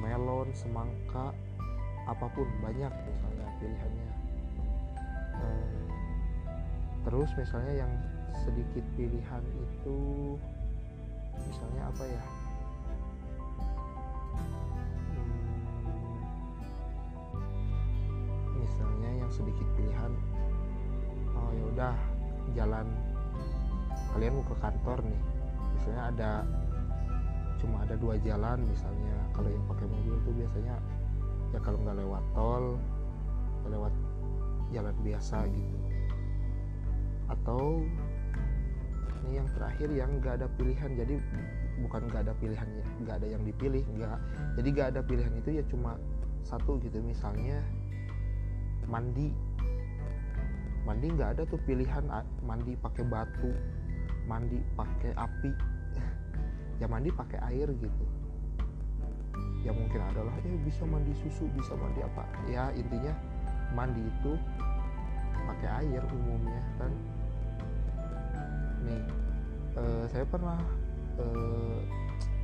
melon, 0.00 0.48
semangka, 0.56 1.36
apa 2.08 2.26
pun 2.32 2.48
banyak 2.64 2.88
misalnya 2.88 3.46
pilihannya. 3.60 4.08
Eh, 5.36 5.84
terus 7.04 7.28
misalnya 7.36 7.84
yang 7.84 7.92
sedikit 8.32 8.84
pilihan 8.96 9.44
itu 9.44 9.98
misalnya 11.44 11.92
apa 11.92 12.04
ya? 12.08 12.22
Sedikit 19.30 19.66
pilihan. 19.78 20.12
Oh 21.38 21.50
ya 21.54 21.64
udah 21.72 21.94
jalan. 22.52 22.86
Kalian 24.10 24.32
mau 24.36 24.44
ke 24.44 24.56
kantor 24.58 24.98
nih. 25.06 25.22
Misalnya 25.78 26.02
ada 26.10 26.30
cuma 27.62 27.86
ada 27.86 27.94
dua 27.94 28.18
jalan 28.20 28.58
misalnya. 28.66 29.16
Kalau 29.32 29.48
yang 29.48 29.64
pakai 29.70 29.86
mobil 29.86 30.14
tuh 30.26 30.34
biasanya 30.34 30.76
ya 31.50 31.58
kalau 31.62 31.78
nggak 31.82 31.96
lewat 31.98 32.24
tol 32.34 32.64
lewat 33.70 33.94
jalan 34.74 34.96
biasa 35.02 35.46
gitu. 35.50 35.78
Atau 37.30 37.86
ini 39.22 39.38
yang 39.38 39.48
terakhir 39.54 39.88
yang 39.94 40.10
nggak 40.18 40.42
ada 40.42 40.48
pilihan. 40.58 40.90
Jadi 40.98 41.14
bukan 41.80 42.02
nggak 42.10 42.28
ada 42.28 42.34
pilihannya 42.36 42.84
nggak 43.06 43.14
ada 43.22 43.28
yang 43.30 43.42
dipilih 43.46 43.86
nggak. 43.94 44.18
Jadi 44.58 44.68
nggak 44.74 44.88
ada 44.96 45.00
pilihan 45.06 45.32
itu 45.38 45.50
ya 45.62 45.64
cuma 45.70 45.94
satu 46.42 46.82
gitu. 46.82 46.98
Misalnya 46.98 47.62
mandi. 48.88 49.28
Mandi 50.86 51.06
nggak 51.12 51.30
ada 51.36 51.42
tuh 51.44 51.60
pilihan 51.68 52.08
mandi 52.40 52.72
pakai 52.80 53.04
batu 53.04 53.52
mandi 54.24 54.58
pakai 54.78 55.12
api. 55.16 55.52
Ya 56.80 56.88
mandi 56.88 57.12
pakai 57.12 57.36
air 57.52 57.68
gitu. 57.76 58.04
Ya 59.60 59.76
mungkin 59.76 60.00
adalah 60.00 60.32
eh 60.48 60.56
bisa 60.64 60.88
mandi 60.88 61.12
susu 61.12 61.44
bisa 61.52 61.76
mandi 61.76 62.00
apa. 62.00 62.24
Ya 62.48 62.72
intinya 62.72 63.12
mandi 63.76 64.00
itu 64.00 64.32
pakai 65.44 65.84
air 65.84 66.00
umumnya 66.08 66.64
kan. 66.80 66.92
Nih 68.88 69.02
uh, 69.76 70.04
saya 70.08 70.24
pernah 70.24 70.56
uh, 71.20 71.78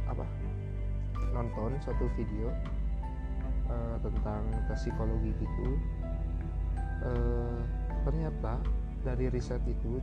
apa 0.06 0.26
nonton 1.32 1.76
satu 1.82 2.06
video 2.16 2.52
uh, 3.68 3.96
tentang 4.00 4.42
psikologi 4.72 5.32
gitu 5.36 5.68
uh, 7.06 7.58
ternyata 8.02 8.58
dari 9.06 9.30
riset 9.30 9.62
itu 9.70 10.02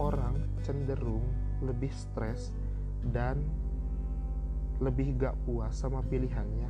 orang 0.00 0.40
cenderung 0.64 1.24
lebih 1.64 1.92
stres 1.92 2.52
dan 3.12 3.40
lebih 4.80 5.16
gak 5.16 5.36
puas 5.48 5.72
sama 5.72 6.04
pilihannya 6.04 6.68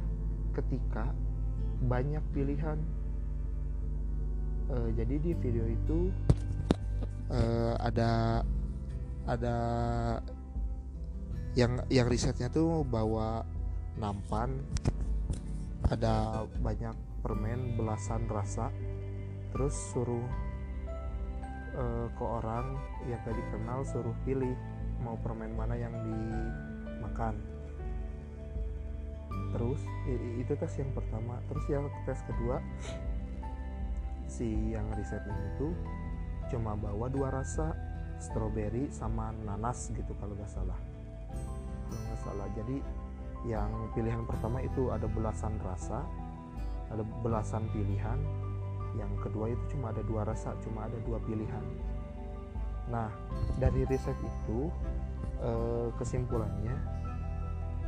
ketika 0.55 1.11
banyak 1.87 2.23
pilihan. 2.31 2.79
Uh, 4.67 4.91
jadi 4.95 5.15
di 5.23 5.33
video 5.39 5.67
itu 5.67 6.11
uh, 7.31 7.75
ada 7.79 8.43
ada 9.27 9.57
yang 11.59 11.83
yang 11.91 12.07
risetnya 12.07 12.51
tuh 12.51 12.87
bawa 12.87 13.43
nampan 13.99 14.61
ada 15.89 16.45
banyak 16.61 16.95
permen 17.23 17.75
belasan 17.79 18.27
rasa 18.29 18.71
terus 19.55 19.75
suruh 19.95 20.27
uh, 21.77 22.07
ke 22.11 22.25
orang 22.25 22.77
yang 23.07 23.21
gak 23.23 23.37
dikenal 23.37 23.85
suruh 23.87 24.17
pilih 24.25 24.55
mau 25.05 25.15
permen 25.21 25.53
mana 25.55 25.77
yang 25.77 25.93
dimakan. 25.93 27.37
Terus 29.53 29.81
itu 30.41 30.53
tes 30.57 30.73
yang 30.81 30.93
pertama. 30.93 31.41
Terus 31.49 31.65
yang 31.69 31.85
tes 32.05 32.21
kedua 32.25 32.61
si 34.27 34.75
yang 34.75 34.91
riset 34.99 35.23
ini 35.23 35.49
tuh 35.57 35.73
cuma 36.51 36.75
bawa 36.75 37.07
dua 37.09 37.31
rasa 37.31 37.73
strawberry 38.19 38.91
sama 38.91 39.31
nanas 39.45 39.93
gitu 39.93 40.13
kalau 40.19 40.35
nggak 40.35 40.51
salah. 40.51 40.77
Kalau 41.89 42.03
nggak 42.11 42.21
salah. 42.25 42.49
Jadi 42.57 42.77
yang 43.47 43.71
pilihan 43.95 44.25
pertama 44.27 44.59
itu 44.65 44.91
ada 44.91 45.07
belasan 45.07 45.55
rasa 45.63 46.03
ada 46.91 47.03
belasan 47.23 47.67
pilihan 47.71 48.19
yang 48.95 49.11
kedua 49.19 49.51
itu 49.51 49.77
cuma 49.77 49.91
ada 49.91 50.07
dua 50.07 50.23
rasa 50.23 50.55
cuma 50.63 50.87
ada 50.87 50.99
dua 51.03 51.19
pilihan. 51.27 51.65
Nah 52.87 53.11
dari 53.59 53.83
riset 53.91 54.17
itu 54.23 54.71
eh, 55.43 55.89
kesimpulannya 55.99 56.77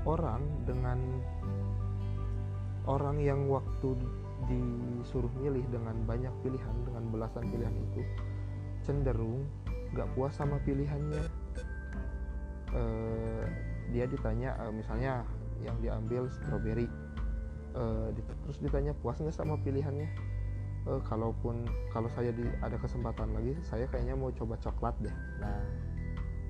orang 0.09 0.42
dengan 0.64 0.99
orang 2.88 3.20
yang 3.20 3.46
waktu 3.53 3.94
disuruh 4.49 5.31
milih 5.37 5.66
dengan 5.68 5.99
banyak 6.07 6.33
pilihan 6.40 6.77
dengan 6.87 7.05
belasan 7.11 7.44
pilihan 7.51 7.75
itu 7.75 8.03
cenderung 8.87 9.44
gak 9.92 10.09
puas 10.16 10.33
sama 10.37 10.57
pilihannya. 10.64 11.25
Uh, 12.68 13.49
dia 13.88 14.05
ditanya 14.05 14.53
uh, 14.61 14.68
misalnya 14.68 15.25
yang 15.64 15.77
diambil 15.81 16.29
strawberry. 16.29 16.85
Terus 18.44 18.59
ditanya 18.59 18.92
puas 18.99 19.16
nggak 19.22 19.33
sama 19.33 19.57
pilihannya 19.62 20.11
uh, 20.87 21.03
kalaupun 21.09 21.67
kalau 21.91 22.07
saya 22.14 22.31
di, 22.31 22.47
ada 22.62 22.79
kesempatan 22.79 23.35
lagi 23.35 23.57
saya 23.67 23.88
kayaknya 23.91 24.14
mau 24.14 24.31
coba 24.31 24.55
coklat 24.62 24.95
deh. 25.03 25.17
Nah 25.43 25.59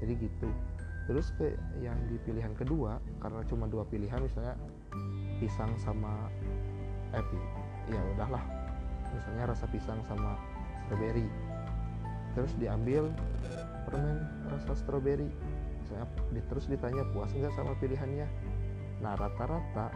jadi 0.03 0.13
gitu. 0.19 0.51
Terus 1.09 1.33
ke 1.41 1.57
yang 1.81 1.97
di 2.05 2.21
pilihan 2.21 2.53
kedua 2.53 3.01
karena 3.25 3.41
cuma 3.49 3.65
dua 3.65 3.89
pilihan 3.89 4.21
misalnya 4.21 4.59
pisang 5.41 5.73
sama 5.81 6.29
epi 7.17 7.41
ya 7.89 8.01
udahlah. 8.17 8.45
Misalnya 9.09 9.57
rasa 9.57 9.65
pisang 9.73 10.05
sama 10.05 10.37
strawberry. 10.85 11.29
Terus 12.37 12.53
diambil 12.61 13.09
permen 13.89 14.21
rasa 14.53 14.77
stroberi 14.77 15.33
saya 15.89 16.05
terus 16.53 16.69
ditanya 16.69 17.01
puas 17.17 17.33
nggak 17.33 17.53
sama 17.57 17.73
pilihannya? 17.81 18.29
Nah 19.01 19.17
rata-rata 19.17 19.89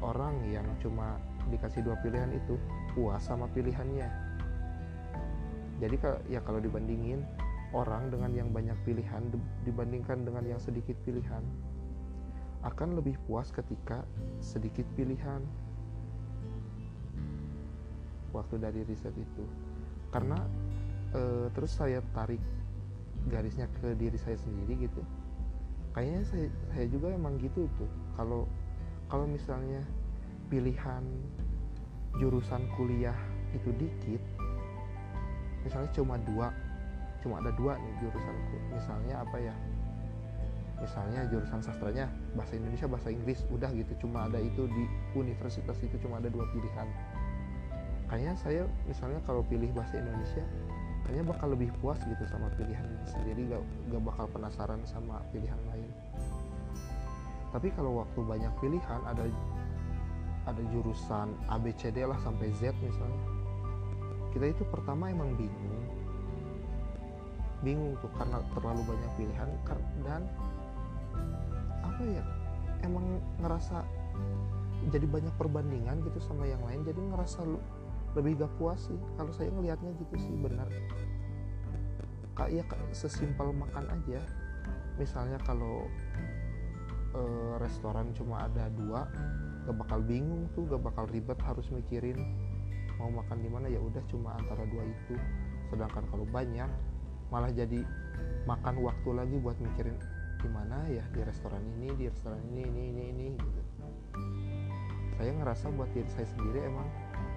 orang 0.00 0.38
yang 0.46 0.64
cuma 0.78 1.18
dikasih 1.50 1.82
dua 1.82 1.98
pilihan 2.00 2.30
itu 2.30 2.54
puas 2.94 3.22
sama 3.22 3.46
pilihannya. 3.52 4.08
Jadi 5.80 5.96
ya 6.28 6.44
kalau 6.44 6.60
dibandingin 6.60 7.24
orang 7.72 8.10
dengan 8.10 8.34
yang 8.34 8.48
banyak 8.50 8.76
pilihan 8.84 9.30
dibandingkan 9.64 10.26
dengan 10.26 10.44
yang 10.44 10.60
sedikit 10.60 10.98
pilihan 11.06 11.40
akan 12.60 12.98
lebih 13.00 13.16
puas 13.24 13.48
ketika 13.48 14.04
sedikit 14.44 14.84
pilihan. 14.98 15.40
Waktu 18.30 18.62
dari 18.62 18.84
riset 18.86 19.16
itu. 19.16 19.44
Karena 20.12 20.38
uh, 21.16 21.48
terus 21.56 21.72
saya 21.74 22.04
tarik 22.12 22.42
garisnya 23.32 23.66
ke 23.80 23.96
diri 23.96 24.16
saya 24.20 24.36
sendiri 24.36 24.86
gitu. 24.86 25.02
Kayaknya 25.96 26.22
saya, 26.28 26.46
saya 26.70 26.86
juga 26.86 27.10
emang 27.10 27.40
gitu 27.42 27.66
tuh. 27.80 27.90
Kalau 28.14 28.46
kalau 29.10 29.26
misalnya 29.26 29.82
pilihan 30.46 31.02
jurusan 32.18 32.66
kuliah 32.74 33.16
itu 33.54 33.70
dikit 33.78 34.22
misalnya 35.62 35.90
cuma 35.92 36.16
dua 36.24 36.48
cuma 37.20 37.38
ada 37.38 37.52
dua 37.54 37.76
nih 37.76 37.94
jurusan 38.00 38.34
misalnya 38.72 39.20
apa 39.20 39.36
ya? 39.36 39.54
Misalnya 40.80 41.28
jurusan 41.28 41.60
sastranya 41.60 42.08
bahasa 42.32 42.56
Indonesia 42.56 42.88
bahasa 42.88 43.12
Inggris 43.12 43.44
udah 43.52 43.68
gitu 43.76 43.92
cuma 44.08 44.24
ada 44.24 44.40
itu 44.40 44.64
di 44.64 44.84
universitas 45.12 45.76
itu 45.84 46.00
cuma 46.00 46.16
ada 46.16 46.32
dua 46.32 46.48
pilihan. 46.56 46.88
Kayaknya 48.08 48.34
saya 48.40 48.62
misalnya 48.88 49.20
kalau 49.28 49.44
pilih 49.44 49.68
bahasa 49.76 50.00
Indonesia 50.00 50.40
kayaknya 51.04 51.24
bakal 51.36 51.52
lebih 51.52 51.68
puas 51.84 52.00
gitu 52.00 52.24
sama 52.24 52.48
pilihan 52.56 52.88
sendiri 53.04 53.52
gak, 53.52 53.62
gak 53.92 54.02
bakal 54.08 54.24
penasaran 54.32 54.80
sama 54.88 55.20
pilihan 55.36 55.60
lain. 55.68 55.90
Tapi 57.52 57.68
kalau 57.76 58.00
waktu 58.00 58.20
banyak 58.24 58.52
pilihan 58.64 59.00
ada 59.04 59.28
ada 60.50 60.62
jurusan 60.74 61.32
A 61.46 61.56
B 61.56 61.70
C 61.78 61.94
D 61.94 62.02
lah 62.02 62.18
sampai 62.20 62.50
Z 62.58 62.74
misalnya. 62.82 63.22
Kita 64.30 64.46
itu 64.50 64.62
pertama 64.66 65.10
emang 65.10 65.34
bingung. 65.38 65.78
Bingung 67.60 67.94
tuh 68.00 68.10
karena 68.16 68.40
terlalu 68.56 68.82
banyak 68.88 69.10
pilihan 69.20 69.48
dan 70.02 70.22
apa 71.84 72.02
ya 72.04 72.24
emang 72.86 73.20
ngerasa 73.44 73.84
jadi 74.88 75.04
banyak 75.04 75.34
perbandingan 75.36 76.00
gitu 76.08 76.24
sama 76.24 76.48
yang 76.48 76.64
lain 76.64 76.80
jadi 76.88 76.96
ngerasa 76.96 77.44
lu 77.44 77.60
lebih 78.16 78.42
gak 78.42 78.52
puas 78.58 78.80
sih. 78.90 78.98
Kalau 79.14 79.30
saya 79.30 79.52
ngelihatnya 79.54 79.92
gitu 80.00 80.14
sih 80.18 80.34
benar. 80.40 80.66
Kayak 82.34 82.72
sesimpel 82.96 83.52
makan 83.52 83.86
aja. 83.86 84.24
Misalnya 84.96 85.36
kalau 85.44 85.84
e, 87.12 87.22
restoran 87.60 88.10
cuma 88.16 88.48
ada 88.48 88.72
dua 88.72 89.04
gak 89.68 89.76
bakal 89.76 90.00
bingung 90.04 90.48
tuh 90.56 90.64
gak 90.68 90.82
bakal 90.82 91.04
ribet 91.10 91.36
harus 91.44 91.66
mikirin 91.72 92.18
mau 93.00 93.08
makan 93.08 93.38
di 93.40 93.48
mana. 93.48 93.66
Ya 93.72 93.80
udah 93.80 94.04
cuma 94.12 94.36
antara 94.36 94.64
dua 94.68 94.84
itu. 94.84 95.16
Sedangkan 95.72 96.04
kalau 96.12 96.28
banyak 96.28 96.68
malah 97.32 97.48
jadi 97.54 97.80
makan 98.44 98.82
waktu 98.82 99.08
lagi 99.14 99.36
buat 99.38 99.56
mikirin 99.62 99.96
gimana 100.40 100.88
ya 100.88 101.04
di 101.12 101.20
restoran 101.20 101.60
ini 101.76 101.92
di 102.00 102.04
restoran 102.08 102.40
ini 102.52 102.64
ini 102.64 102.82
ini 102.90 103.02
ini 103.12 103.26
gitu. 103.36 103.60
Saya 105.20 105.36
ngerasa 105.36 105.68
buat 105.76 105.92
diri 105.92 106.08
saya 106.08 106.24
sendiri 106.32 106.64
emang 106.64 106.88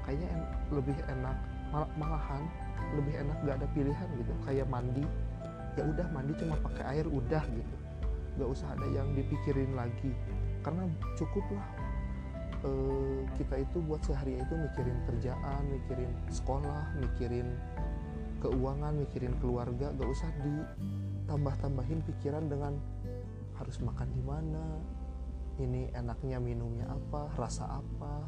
kayaknya 0.07 0.27
en 0.31 0.41
lebih 0.71 0.95
enak 1.12 1.36
mal 1.71 1.83
malahan 1.99 2.47
lebih 2.95 3.13
enak 3.19 3.38
gak 3.43 3.55
ada 3.59 3.67
pilihan 3.75 4.07
gitu. 4.19 4.33
Kayak 4.47 4.67
mandi. 4.71 5.05
Ya 5.73 5.83
udah 5.89 6.07
mandi 6.13 6.38
cuma 6.38 6.55
pakai 6.62 6.83
air 6.97 7.05
udah 7.09 7.43
gitu. 7.49 7.75
Gak 8.39 8.49
usah 8.49 8.67
ada 8.77 8.88
yang 8.93 9.13
dipikirin 9.13 9.73
lagi. 9.77 10.12
Karena 10.63 10.88
cukup 11.19 11.43
lah 12.63 12.71
e, 12.71 12.71
kita 13.36 13.56
itu 13.60 13.78
buat 13.84 14.02
sehari 14.08 14.39
itu 14.39 14.54
mikirin 14.56 14.97
kerjaan 15.08 15.62
mikirin 15.67 16.12
sekolah 16.32 16.95
mikirin 16.99 17.47
keuangan 18.43 18.93
mikirin 18.99 19.36
keluarga. 19.39 19.91
Gak 19.95 20.10
usah 20.10 20.30
ditambah-tambahin 20.43 22.04
pikiran 22.04 22.47
dengan 22.52 22.76
harus 23.56 23.80
makan 23.80 24.10
di 24.12 24.23
mana 24.23 24.65
ini 25.62 25.88
enaknya 25.95 26.41
minumnya 26.43 26.89
apa 26.91 27.32
rasa 27.39 27.80
apa. 27.80 28.28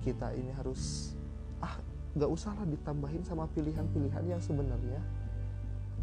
Kita 0.00 0.32
ini 0.32 0.52
harus 0.56 1.12
ah 1.60 1.76
nggak 2.16 2.30
usah 2.32 2.56
lah 2.56 2.66
ditambahin 2.66 3.22
sama 3.24 3.44
pilihan-pilihan 3.52 4.24
yang 4.24 4.42
sebenarnya. 4.42 5.00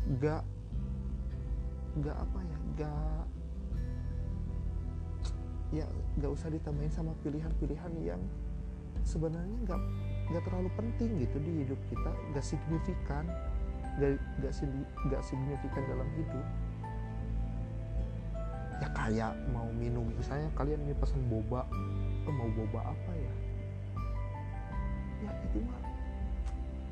Nggak 0.08 0.44
nggak 1.98 2.18
apa 2.18 2.40
ya 2.46 2.58
nggak 2.78 3.26
ya 5.74 5.88
nggak 6.18 6.32
usah 6.34 6.50
ditambahin 6.50 6.90
sama 6.90 7.14
pilihan-pilihan 7.22 7.94
yang 8.02 8.22
sebenarnya 9.06 9.58
nggak 9.70 9.82
nggak 10.34 10.44
terlalu 10.44 10.70
penting 10.76 11.10
gitu 11.24 11.38
di 11.40 11.52
hidup 11.64 11.80
kita 11.88 12.12
nggak 12.34 12.46
signifikan 12.46 13.24
nggak 13.98 14.20
nggak 15.10 15.24
signifikan 15.26 15.84
dalam 15.90 16.10
hidup. 16.18 16.48
Ya 18.78 18.88
kayak 18.94 19.34
mau 19.50 19.66
minum 19.74 20.06
misalnya 20.14 20.54
kalian 20.54 20.78
ini 20.86 20.94
pesan 20.94 21.22
boba 21.30 21.66
oh, 22.30 22.34
mau 22.34 22.50
boba 22.54 22.94
apa 22.94 23.12
ya? 23.18 23.34
Ya 25.26 25.32
itu 25.50 25.58
mah 25.66 25.82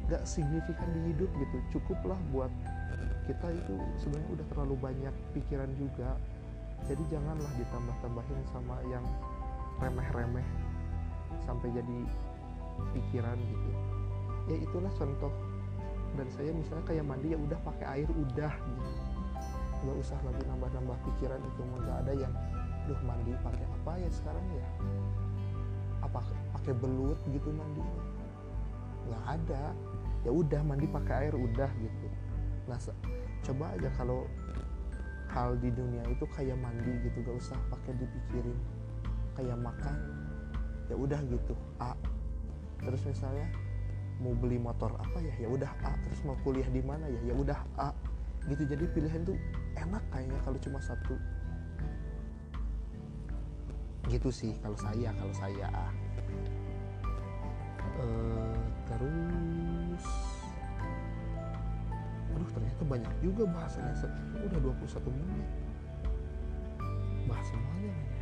nggak 0.09 0.23
signifikan 0.25 0.89
di 0.93 1.13
hidup 1.13 1.29
gitu. 1.33 1.57
Cukuplah 1.77 2.17
buat 2.33 2.49
kita 3.25 3.53
itu 3.53 3.75
sebenarnya 4.01 4.29
udah 4.37 4.45
terlalu 4.53 4.75
banyak 4.77 5.13
pikiran 5.33 5.69
juga 5.77 6.13
jadi 6.83 7.03
janganlah 7.07 7.51
ditambah-tambahin 7.57 8.39
sama 8.51 8.77
yang 8.91 9.05
remeh-remeh 9.79 10.47
sampai 11.43 11.71
jadi 11.73 11.97
pikiran 12.93 13.37
gitu. 13.39 13.71
Ya 14.51 14.57
itulah 14.61 14.91
contoh. 14.93 15.33
Dan 16.15 16.27
saya 16.31 16.55
misalnya 16.55 16.85
kayak 16.87 17.03
mandi 17.03 17.35
ya 17.35 17.39
udah 17.39 17.59
pakai 17.65 17.85
air 17.99 18.09
udah 18.11 18.53
gitu. 18.53 18.91
Nggak 19.83 19.97
usah 19.99 20.19
lagi 20.23 20.43
nambah-nambah 20.47 20.97
pikiran 21.11 21.41
itu 21.43 21.61
nggak 21.61 21.97
ada 22.07 22.13
yang 22.15 22.33
duh 22.85 23.01
mandi 23.03 23.33
pakai 23.41 23.65
apa 23.65 23.91
ya 23.99 24.09
sekarang 24.13 24.45
ya? 24.55 24.67
Apa 26.05 26.21
pakai 26.55 26.73
belut 26.77 27.19
gitu 27.27 27.49
mandi? 27.51 27.83
Nggak 29.09 29.23
ada. 29.25 29.63
Ya 30.23 30.31
udah 30.31 30.61
mandi 30.63 30.85
pakai 30.87 31.27
air 31.27 31.35
udah 31.35 31.69
gitu. 31.81 32.07
Nah 32.65 32.79
coba 33.45 33.65
aja 33.77 33.89
kalau 33.99 34.25
hal 35.31 35.57
di 35.59 35.69
dunia 35.73 36.03
itu 36.11 36.25
kayak 36.29 36.57
mandi 36.59 36.93
gitu 37.05 37.17
gak 37.25 37.37
usah 37.37 37.57
pakai 37.71 37.93
dipikirin. 37.97 38.57
Kayak 39.35 39.57
makan 39.59 39.97
ya 40.85 40.95
udah 40.95 41.19
gitu 41.27 41.53
A. 41.81 41.93
Terus 42.81 43.01
misalnya 43.09 43.47
mau 44.21 44.31
beli 44.37 44.61
motor 44.61 44.93
apa 44.95 45.19
ya? 45.19 45.35
Ya 45.41 45.47
udah 45.49 45.71
A. 45.83 45.93
Terus 46.05 46.19
mau 46.23 46.37
kuliah 46.45 46.67
di 46.69 46.81
mana 46.85 47.09
ya? 47.09 47.21
Ya 47.29 47.33
udah 47.35 47.59
A. 47.75 47.89
Gitu 48.45 48.63
jadi 48.69 48.85
pilihan 48.93 49.25
tuh 49.25 49.37
enak 49.75 50.03
kayaknya 50.13 50.39
kalau 50.45 50.59
cuma 50.61 50.79
satu. 50.79 51.15
Gitu 54.05 54.29
sih 54.29 54.53
kalau 54.61 54.77
saya 54.77 55.09
kalau 55.17 55.33
saya 55.33 55.67
uh, 57.99 58.59
terus 58.85 60.05
aduh 62.45 62.61
ternyata 62.61 62.83
banyak 62.85 63.13
juga 63.25 63.49
bahasanya. 63.49 64.05
Udah 64.45 64.59
21 64.61 65.09
menit. 65.09 65.49
Bahas 67.25 67.47
semuanya 67.49 67.89
ya 67.89 68.15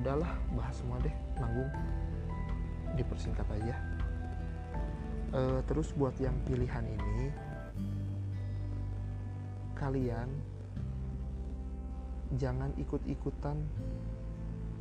udahlah 0.00 0.32
bahas 0.56 0.76
semua 0.76 1.00
deh. 1.00 1.12
Nanggung. 1.36 1.70
Dipersingkat 2.96 3.46
aja. 3.60 3.76
Uh, 5.30 5.60
terus 5.64 5.94
buat 5.94 6.16
yang 6.18 6.34
pilihan 6.42 6.82
ini 6.82 7.30
kalian 9.78 10.26
jangan 12.34 12.74
ikut-ikutan 12.76 13.56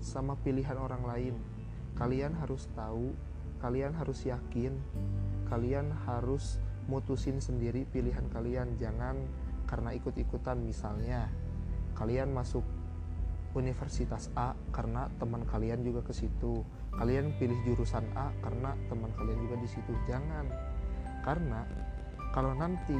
sama 0.02 0.34
pilihan 0.41 0.76
orang 0.80 1.04
lain. 1.06 1.36
Kalian 1.95 2.34
harus 2.39 2.65
tahu 2.74 3.13
kalian 3.60 3.91
harus 3.91 4.24
yakin 4.24 4.72
kalian 5.49 5.91
harus 6.05 6.62
mutusin 6.85 7.41
sendiri 7.41 7.83
pilihan 7.89 8.25
kalian. 8.29 8.77
Jangan 8.77 9.17
karena 9.65 9.93
ikut-ikutan 9.97 10.57
misalnya 10.62 11.29
kalian 11.97 12.31
masuk 12.31 12.63
universitas 13.57 14.29
A 14.38 14.53
karena 14.69 15.09
teman 15.17 15.43
kalian 15.45 15.81
juga 15.81 16.05
ke 16.05 16.13
situ. 16.13 16.62
Kalian 16.95 17.33
pilih 17.41 17.57
jurusan 17.65 18.05
A 18.13 18.29
karena 18.45 18.77
teman 18.88 19.09
kalian 19.17 19.39
juga 19.49 19.55
di 19.62 19.69
situ. 19.69 19.93
Jangan. 20.05 20.45
Karena 21.25 21.65
kalau 22.31 22.53
nanti 22.53 22.95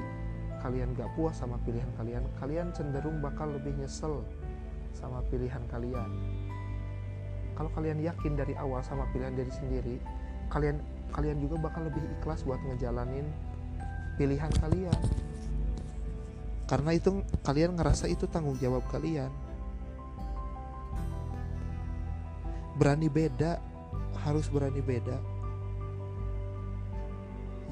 kalian 0.60 0.92
gak 0.98 1.08
puas 1.16 1.40
sama 1.40 1.56
pilihan 1.64 1.88
kalian 1.96 2.26
kalian 2.36 2.68
cenderung 2.76 3.24
bakal 3.24 3.48
lebih 3.48 3.72
nyesel 3.80 4.26
sama 4.92 5.24
pilihan 5.32 5.64
kalian. 5.72 6.10
Kalau 7.56 7.72
kalian 7.76 8.00
yakin 8.04 8.36
dari 8.36 8.56
awal 8.60 8.84
sama 8.84 9.08
pilihan 9.12 9.36
diri 9.36 9.52
sendiri 9.52 9.96
kalian 10.52 10.82
kalian 11.14 11.42
juga 11.42 11.58
bakal 11.58 11.90
lebih 11.90 12.02
ikhlas 12.20 12.46
buat 12.46 12.62
ngejalanin 12.64 13.28
pilihan 14.20 14.52
kalian. 14.60 15.02
Karena 16.70 16.94
itu 16.94 17.26
kalian 17.42 17.80
ngerasa 17.80 18.06
itu 18.12 18.30
tanggung 18.30 18.60
jawab 18.62 18.86
kalian. 18.94 19.32
Berani 22.78 23.10
beda 23.10 23.58
harus 24.22 24.52
berani 24.54 24.84
beda. 24.84 25.18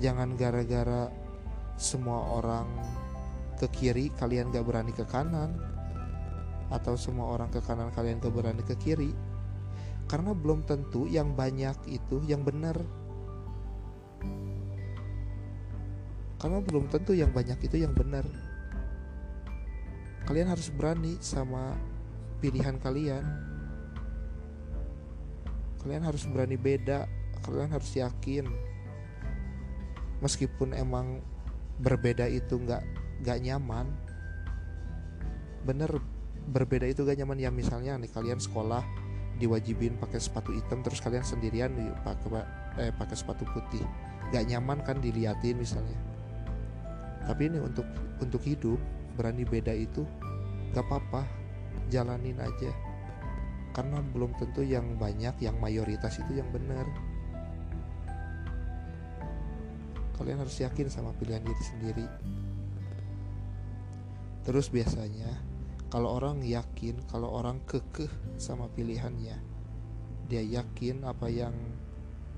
Jangan 0.02 0.34
gara-gara 0.34 1.14
semua 1.78 2.42
orang 2.42 2.66
ke 3.62 3.70
kiri 3.70 4.10
kalian 4.18 4.50
gak 4.50 4.66
berani 4.66 4.96
ke 4.96 5.06
kanan. 5.06 5.54
Atau 6.74 6.98
semua 6.98 7.32
orang 7.38 7.54
ke 7.54 7.62
kanan 7.62 7.94
kalian 7.94 8.18
gak 8.18 8.34
berani 8.34 8.66
ke 8.66 8.74
kiri. 8.82 9.14
Karena 10.10 10.34
belum 10.34 10.66
tentu 10.66 11.06
yang 11.06 11.38
banyak 11.38 11.76
itu 11.86 12.24
yang 12.26 12.42
benar 12.42 12.80
karena 16.38 16.62
belum 16.62 16.86
tentu 16.94 17.18
yang 17.18 17.34
banyak 17.34 17.58
itu 17.66 17.82
yang 17.82 17.98
benar. 17.98 18.26
Kalian 20.30 20.54
harus 20.54 20.70
berani 20.70 21.18
sama 21.18 21.74
pilihan 22.38 22.78
kalian. 22.78 23.26
Kalian 25.82 26.04
harus 26.06 26.28
berani 26.30 26.60
beda 26.60 27.10
kalian 27.42 27.74
harus 27.74 27.90
yakin. 27.98 28.46
Meskipun 30.22 30.74
emang 30.78 31.22
berbeda 31.82 32.30
itu 32.30 32.60
nggak 32.60 32.84
nggak 33.26 33.40
nyaman. 33.42 33.88
Bener 35.66 35.90
berbeda 36.48 36.86
itu 36.88 37.04
gak 37.04 37.18
nyaman. 37.18 37.40
Ya 37.40 37.52
misalnya 37.52 38.00
nih 38.00 38.12
kalian 38.12 38.40
sekolah 38.40 38.84
diwajibin 39.38 40.00
pakai 40.02 40.18
sepatu 40.18 40.50
hitam 40.56 40.82
terus 40.82 41.04
kalian 41.04 41.22
sendirian 41.22 41.72
pakai 42.06 42.46
eh 42.78 42.92
pakai 42.94 43.16
sepatu 43.16 43.44
putih. 43.52 43.84
Gak 44.32 44.44
nyaman 44.48 44.84
kan 44.84 45.00
diliatin 45.00 45.56
misalnya 45.56 46.17
tapi 47.28 47.52
ini 47.52 47.60
untuk 47.60 47.84
untuk 48.24 48.40
hidup 48.48 48.80
berani 49.20 49.44
beda 49.44 49.76
itu 49.76 50.08
gak 50.72 50.88
apa-apa 50.88 51.28
jalanin 51.92 52.40
aja. 52.40 52.72
Karena 53.76 54.02
belum 54.02 54.34
tentu 54.40 54.64
yang 54.64 54.96
banyak 54.96 55.38
yang 55.44 55.60
mayoritas 55.60 56.18
itu 56.18 56.40
yang 56.40 56.48
benar. 56.50 56.88
Kalian 60.18 60.42
harus 60.42 60.58
yakin 60.58 60.90
sama 60.90 61.14
pilihan 61.14 61.44
diri 61.46 61.64
sendiri. 61.68 62.08
Terus 64.48 64.72
biasanya 64.72 65.30
kalau 65.92 66.16
orang 66.16 66.42
yakin 66.42 66.98
kalau 67.12 67.32
orang 67.36 67.60
kekeh 67.68 68.10
sama 68.40 68.72
pilihannya 68.72 69.36
dia 70.28 70.44
yakin 70.44 71.08
apa 71.08 71.32
yang 71.32 71.56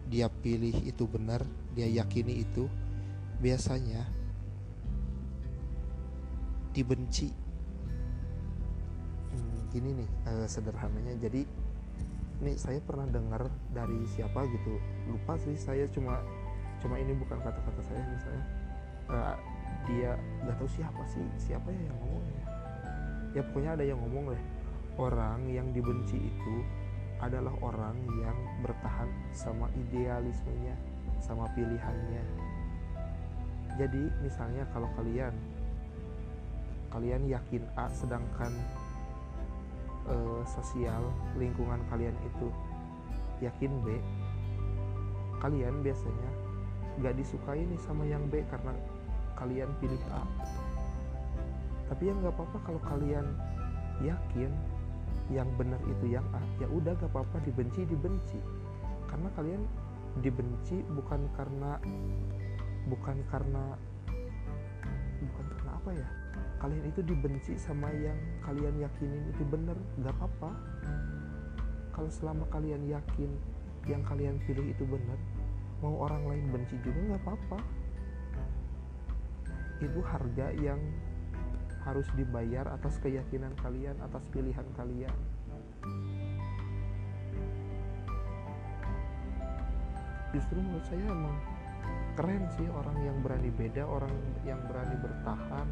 dia 0.09 0.29
pilih 0.29 0.73
itu 0.85 1.05
benar 1.09 1.45
dia 1.73 1.85
yakini 1.89 2.45
itu 2.45 2.69
biasanya 3.41 4.18
dibenci. 6.73 7.29
Hmm, 9.33 9.57
gini 9.73 10.03
nih 10.03 10.09
uh, 10.29 10.47
sederhananya. 10.47 11.17
Jadi 11.17 11.41
nih 12.39 12.55
saya 12.55 12.79
pernah 12.79 13.07
dengar 13.09 13.51
dari 13.75 13.99
siapa 14.07 14.47
gitu. 14.47 14.79
Lupa 15.11 15.35
sih 15.41 15.55
saya 15.59 15.85
cuma 15.91 16.23
cuma 16.79 16.95
ini 16.95 17.11
bukan 17.11 17.43
kata-kata 17.43 17.81
saya 17.83 17.99
misalnya 18.07 18.45
uh, 19.11 19.35
dia 19.83 20.15
nggak 20.47 20.55
tahu 20.55 20.69
siapa 20.71 21.03
sih 21.11 21.25
siapa 21.35 21.67
ya 21.71 21.81
yang 21.91 21.97
ngomong 21.99 22.25
ya. 22.31 22.45
Ya 23.29 23.41
pokoknya 23.45 23.71
ada 23.77 23.85
yang 23.85 23.99
ngomong 23.99 24.33
deh. 24.33 24.43
Orang 24.99 25.47
yang 25.47 25.71
dibenci 25.71 26.19
itu 26.19 26.55
adalah 27.19 27.51
orang 27.59 27.99
yang 28.19 28.35
bertahan 28.63 29.07
sama 29.35 29.67
idealismenya 29.75 30.75
sama 31.19 31.51
pilihannya. 31.51 32.23
Jadi 33.75 34.11
misalnya 34.23 34.67
kalau 34.71 34.87
kalian 34.95 35.35
kalian 36.89 37.29
yakin 37.29 37.63
A 37.77 37.89
sedangkan 37.93 38.53
uh, 40.09 40.41
sosial 40.45 41.05
lingkungan 41.37 41.79
kalian 41.89 42.15
itu 42.25 42.47
yakin 43.39 43.71
B 43.85 43.97
kalian 45.39 45.79
biasanya 45.79 46.29
gak 46.99 47.15
disukai 47.15 47.63
nih 47.63 47.79
sama 47.79 48.03
yang 48.03 48.27
B 48.27 48.43
karena 48.51 48.75
kalian 49.39 49.71
pilih 49.79 49.99
A. 50.11 50.23
Tapi 51.87 52.11
ya 52.11 52.13
nggak 52.13 52.35
apa-apa 52.35 52.57
kalau 52.67 52.81
kalian 52.83 53.25
yakin 54.03 54.51
yang 55.31 55.47
benar 55.55 55.79
itu 55.87 56.11
yang 56.11 56.27
A 56.35 56.43
ya 56.59 56.67
udah 56.67 56.93
gak 56.99 57.09
apa-apa 57.15 57.39
dibenci 57.47 57.87
dibenci. 57.87 58.39
Karena 59.07 59.31
kalian 59.33 59.63
dibenci 60.19 60.83
bukan 60.91 61.23
karena 61.39 61.79
bukan 62.91 63.17
karena 63.31 63.63
bukan 65.23 65.45
karena 65.55 65.71
apa 65.71 65.89
ya 65.95 66.07
kalian 66.59 66.85
itu 66.91 67.01
dibenci 67.03 67.55
sama 67.55 67.87
yang 67.95 68.19
kalian 68.43 68.75
yakinin 68.83 69.31
itu 69.31 69.43
benar 69.47 69.75
gak 70.03 70.15
apa-apa. 70.19 70.51
Kalau 71.95 72.09
selama 72.11 72.45
kalian 72.51 72.83
yakin 72.87 73.31
yang 73.87 74.03
kalian 74.03 74.37
pilih 74.43 74.67
itu 74.67 74.83
benar 74.83 75.19
mau 75.79 75.95
orang 76.03 76.27
lain 76.27 76.45
benci 76.51 76.75
juga 76.83 77.15
gak 77.15 77.21
apa-apa. 77.23 77.59
Itu 79.79 79.99
harga 80.03 80.51
yang 80.59 80.79
harus 81.87 82.07
dibayar 82.19 82.67
atas 82.75 82.99
keyakinan 82.99 83.55
kalian, 83.63 83.95
atas 84.03 84.27
pilihan 84.35 84.67
kalian. 84.75 85.15
Justru 90.35 90.61
menurut 90.61 90.85
saya 90.85 91.01
emang 91.09 91.37
keren 92.13 92.45
sih 92.53 92.67
orang 92.69 92.97
yang 93.01 93.17
berani 93.23 93.49
beda, 93.49 93.87
orang 93.87 94.13
yang 94.45 94.59
berani 94.67 94.95
bertahan, 94.99 95.67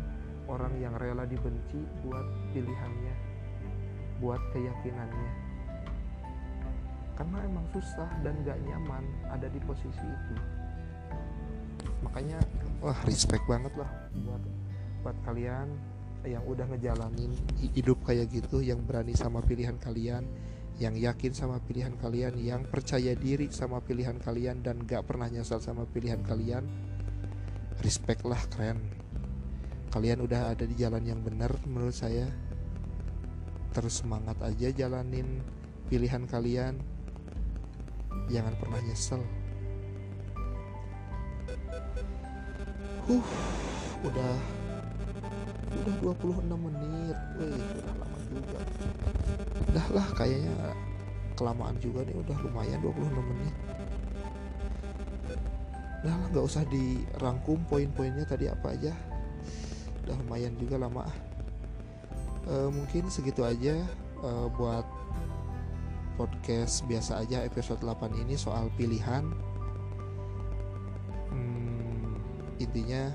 orang 0.47 0.73
yang 0.79 0.95
rela 0.95 1.27
dibenci 1.27 1.79
buat 2.03 2.25
pilihannya, 2.55 3.15
buat 4.23 4.41
keyakinannya. 4.55 5.31
Karena 7.17 7.37
emang 7.43 7.65
susah 7.73 8.09
dan 8.21 8.39
gak 8.45 8.59
nyaman 8.63 9.03
ada 9.31 9.47
di 9.49 9.59
posisi 9.63 10.05
itu. 10.05 10.35
Makanya 12.05 12.39
wah 12.79 12.97
respect 13.09 13.43
banget 13.49 13.73
lah 13.73 13.89
buat 14.21 14.43
buat 15.01 15.17
kalian 15.25 15.67
yang 16.27 16.43
udah 16.45 16.65
ngejalanin 16.67 17.31
hidup 17.73 18.03
kayak 18.03 18.29
gitu 18.29 18.59
yang 18.61 18.83
berani 18.83 19.15
sama 19.15 19.39
pilihan 19.41 19.77
kalian 19.79 20.25
yang 20.77 20.93
yakin 20.93 21.33
sama 21.33 21.57
pilihan 21.57 21.95
kalian 21.97 22.37
yang 22.37 22.61
percaya 22.69 23.17
diri 23.17 23.49
sama 23.49 23.81
pilihan 23.81 24.21
kalian 24.21 24.61
dan 24.61 24.85
gak 24.85 25.09
pernah 25.09 25.25
nyesal 25.25 25.57
sama 25.57 25.89
pilihan 25.89 26.21
kalian 26.21 26.69
respect 27.81 28.21
lah 28.25 28.41
keren 28.53 28.77
kalian 29.87 30.19
udah 30.23 30.51
ada 30.51 30.63
di 30.67 30.75
jalan 30.75 31.03
yang 31.03 31.23
benar 31.23 31.51
menurut 31.63 31.95
saya. 31.95 32.27
Terus 33.71 34.03
semangat 34.03 34.35
aja 34.43 34.73
jalanin 34.73 35.39
pilihan 35.87 36.27
kalian. 36.27 36.75
Jangan 38.27 38.53
pernah 38.59 38.79
nyesel. 38.83 39.21
Uh 43.07 43.27
udah 44.03 44.35
udah 45.71 45.95
26 46.03 46.43
menit. 46.51 47.17
Wih 47.39 47.55
udah 47.55 47.95
lama 47.95 48.19
juga. 48.27 48.59
Udah 49.71 49.87
lah 49.95 50.07
kayaknya 50.19 50.55
kelamaan 51.39 51.77
juga 51.79 52.03
nih 52.03 52.17
udah 52.17 52.37
lumayan 52.43 52.79
26 52.83 53.31
menit. 53.31 53.55
Udah 56.03 56.15
lah 56.17 56.27
nggak 56.35 56.45
usah 56.45 56.63
dirangkum 56.67 57.63
poin-poinnya 57.71 58.27
tadi 58.27 58.51
apa 58.51 58.75
aja 58.75 58.91
udah 60.07 60.15
lumayan 60.23 60.55
juga 60.55 60.79
lama 60.79 61.05
e, 62.47 62.71
mungkin 62.71 63.11
segitu 63.11 63.43
aja 63.43 63.75
e, 64.23 64.29
buat 64.55 64.87
podcast 66.15 66.87
biasa 66.87 67.21
aja 67.27 67.43
episode 67.43 67.83
8 67.83 68.23
ini 68.23 68.39
soal 68.39 68.71
pilihan 68.79 69.27
hmm, 71.29 72.17
intinya 72.63 73.11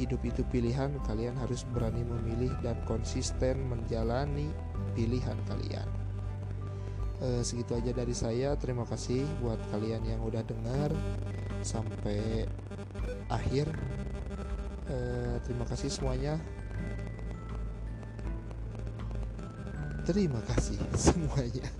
hidup 0.00 0.24
itu 0.24 0.40
pilihan, 0.48 0.96
kalian 1.04 1.36
harus 1.36 1.68
berani 1.68 2.00
memilih 2.00 2.48
dan 2.64 2.80
konsisten 2.88 3.68
menjalani 3.68 4.48
pilihan 4.96 5.36
kalian. 5.44 5.88
E, 7.20 7.44
segitu 7.44 7.76
aja 7.76 7.92
dari 7.92 8.16
saya. 8.16 8.56
Terima 8.56 8.88
kasih 8.88 9.28
buat 9.44 9.60
kalian 9.68 10.00
yang 10.08 10.24
udah 10.24 10.40
dengar 10.48 10.88
sampai 11.60 12.48
akhir. 13.28 13.68
E, 14.90 14.96
terima 15.46 15.62
kasih 15.70 15.86
semuanya. 15.86 16.34
Terima 20.02 20.42
kasih 20.50 20.82
semuanya. 21.06 21.79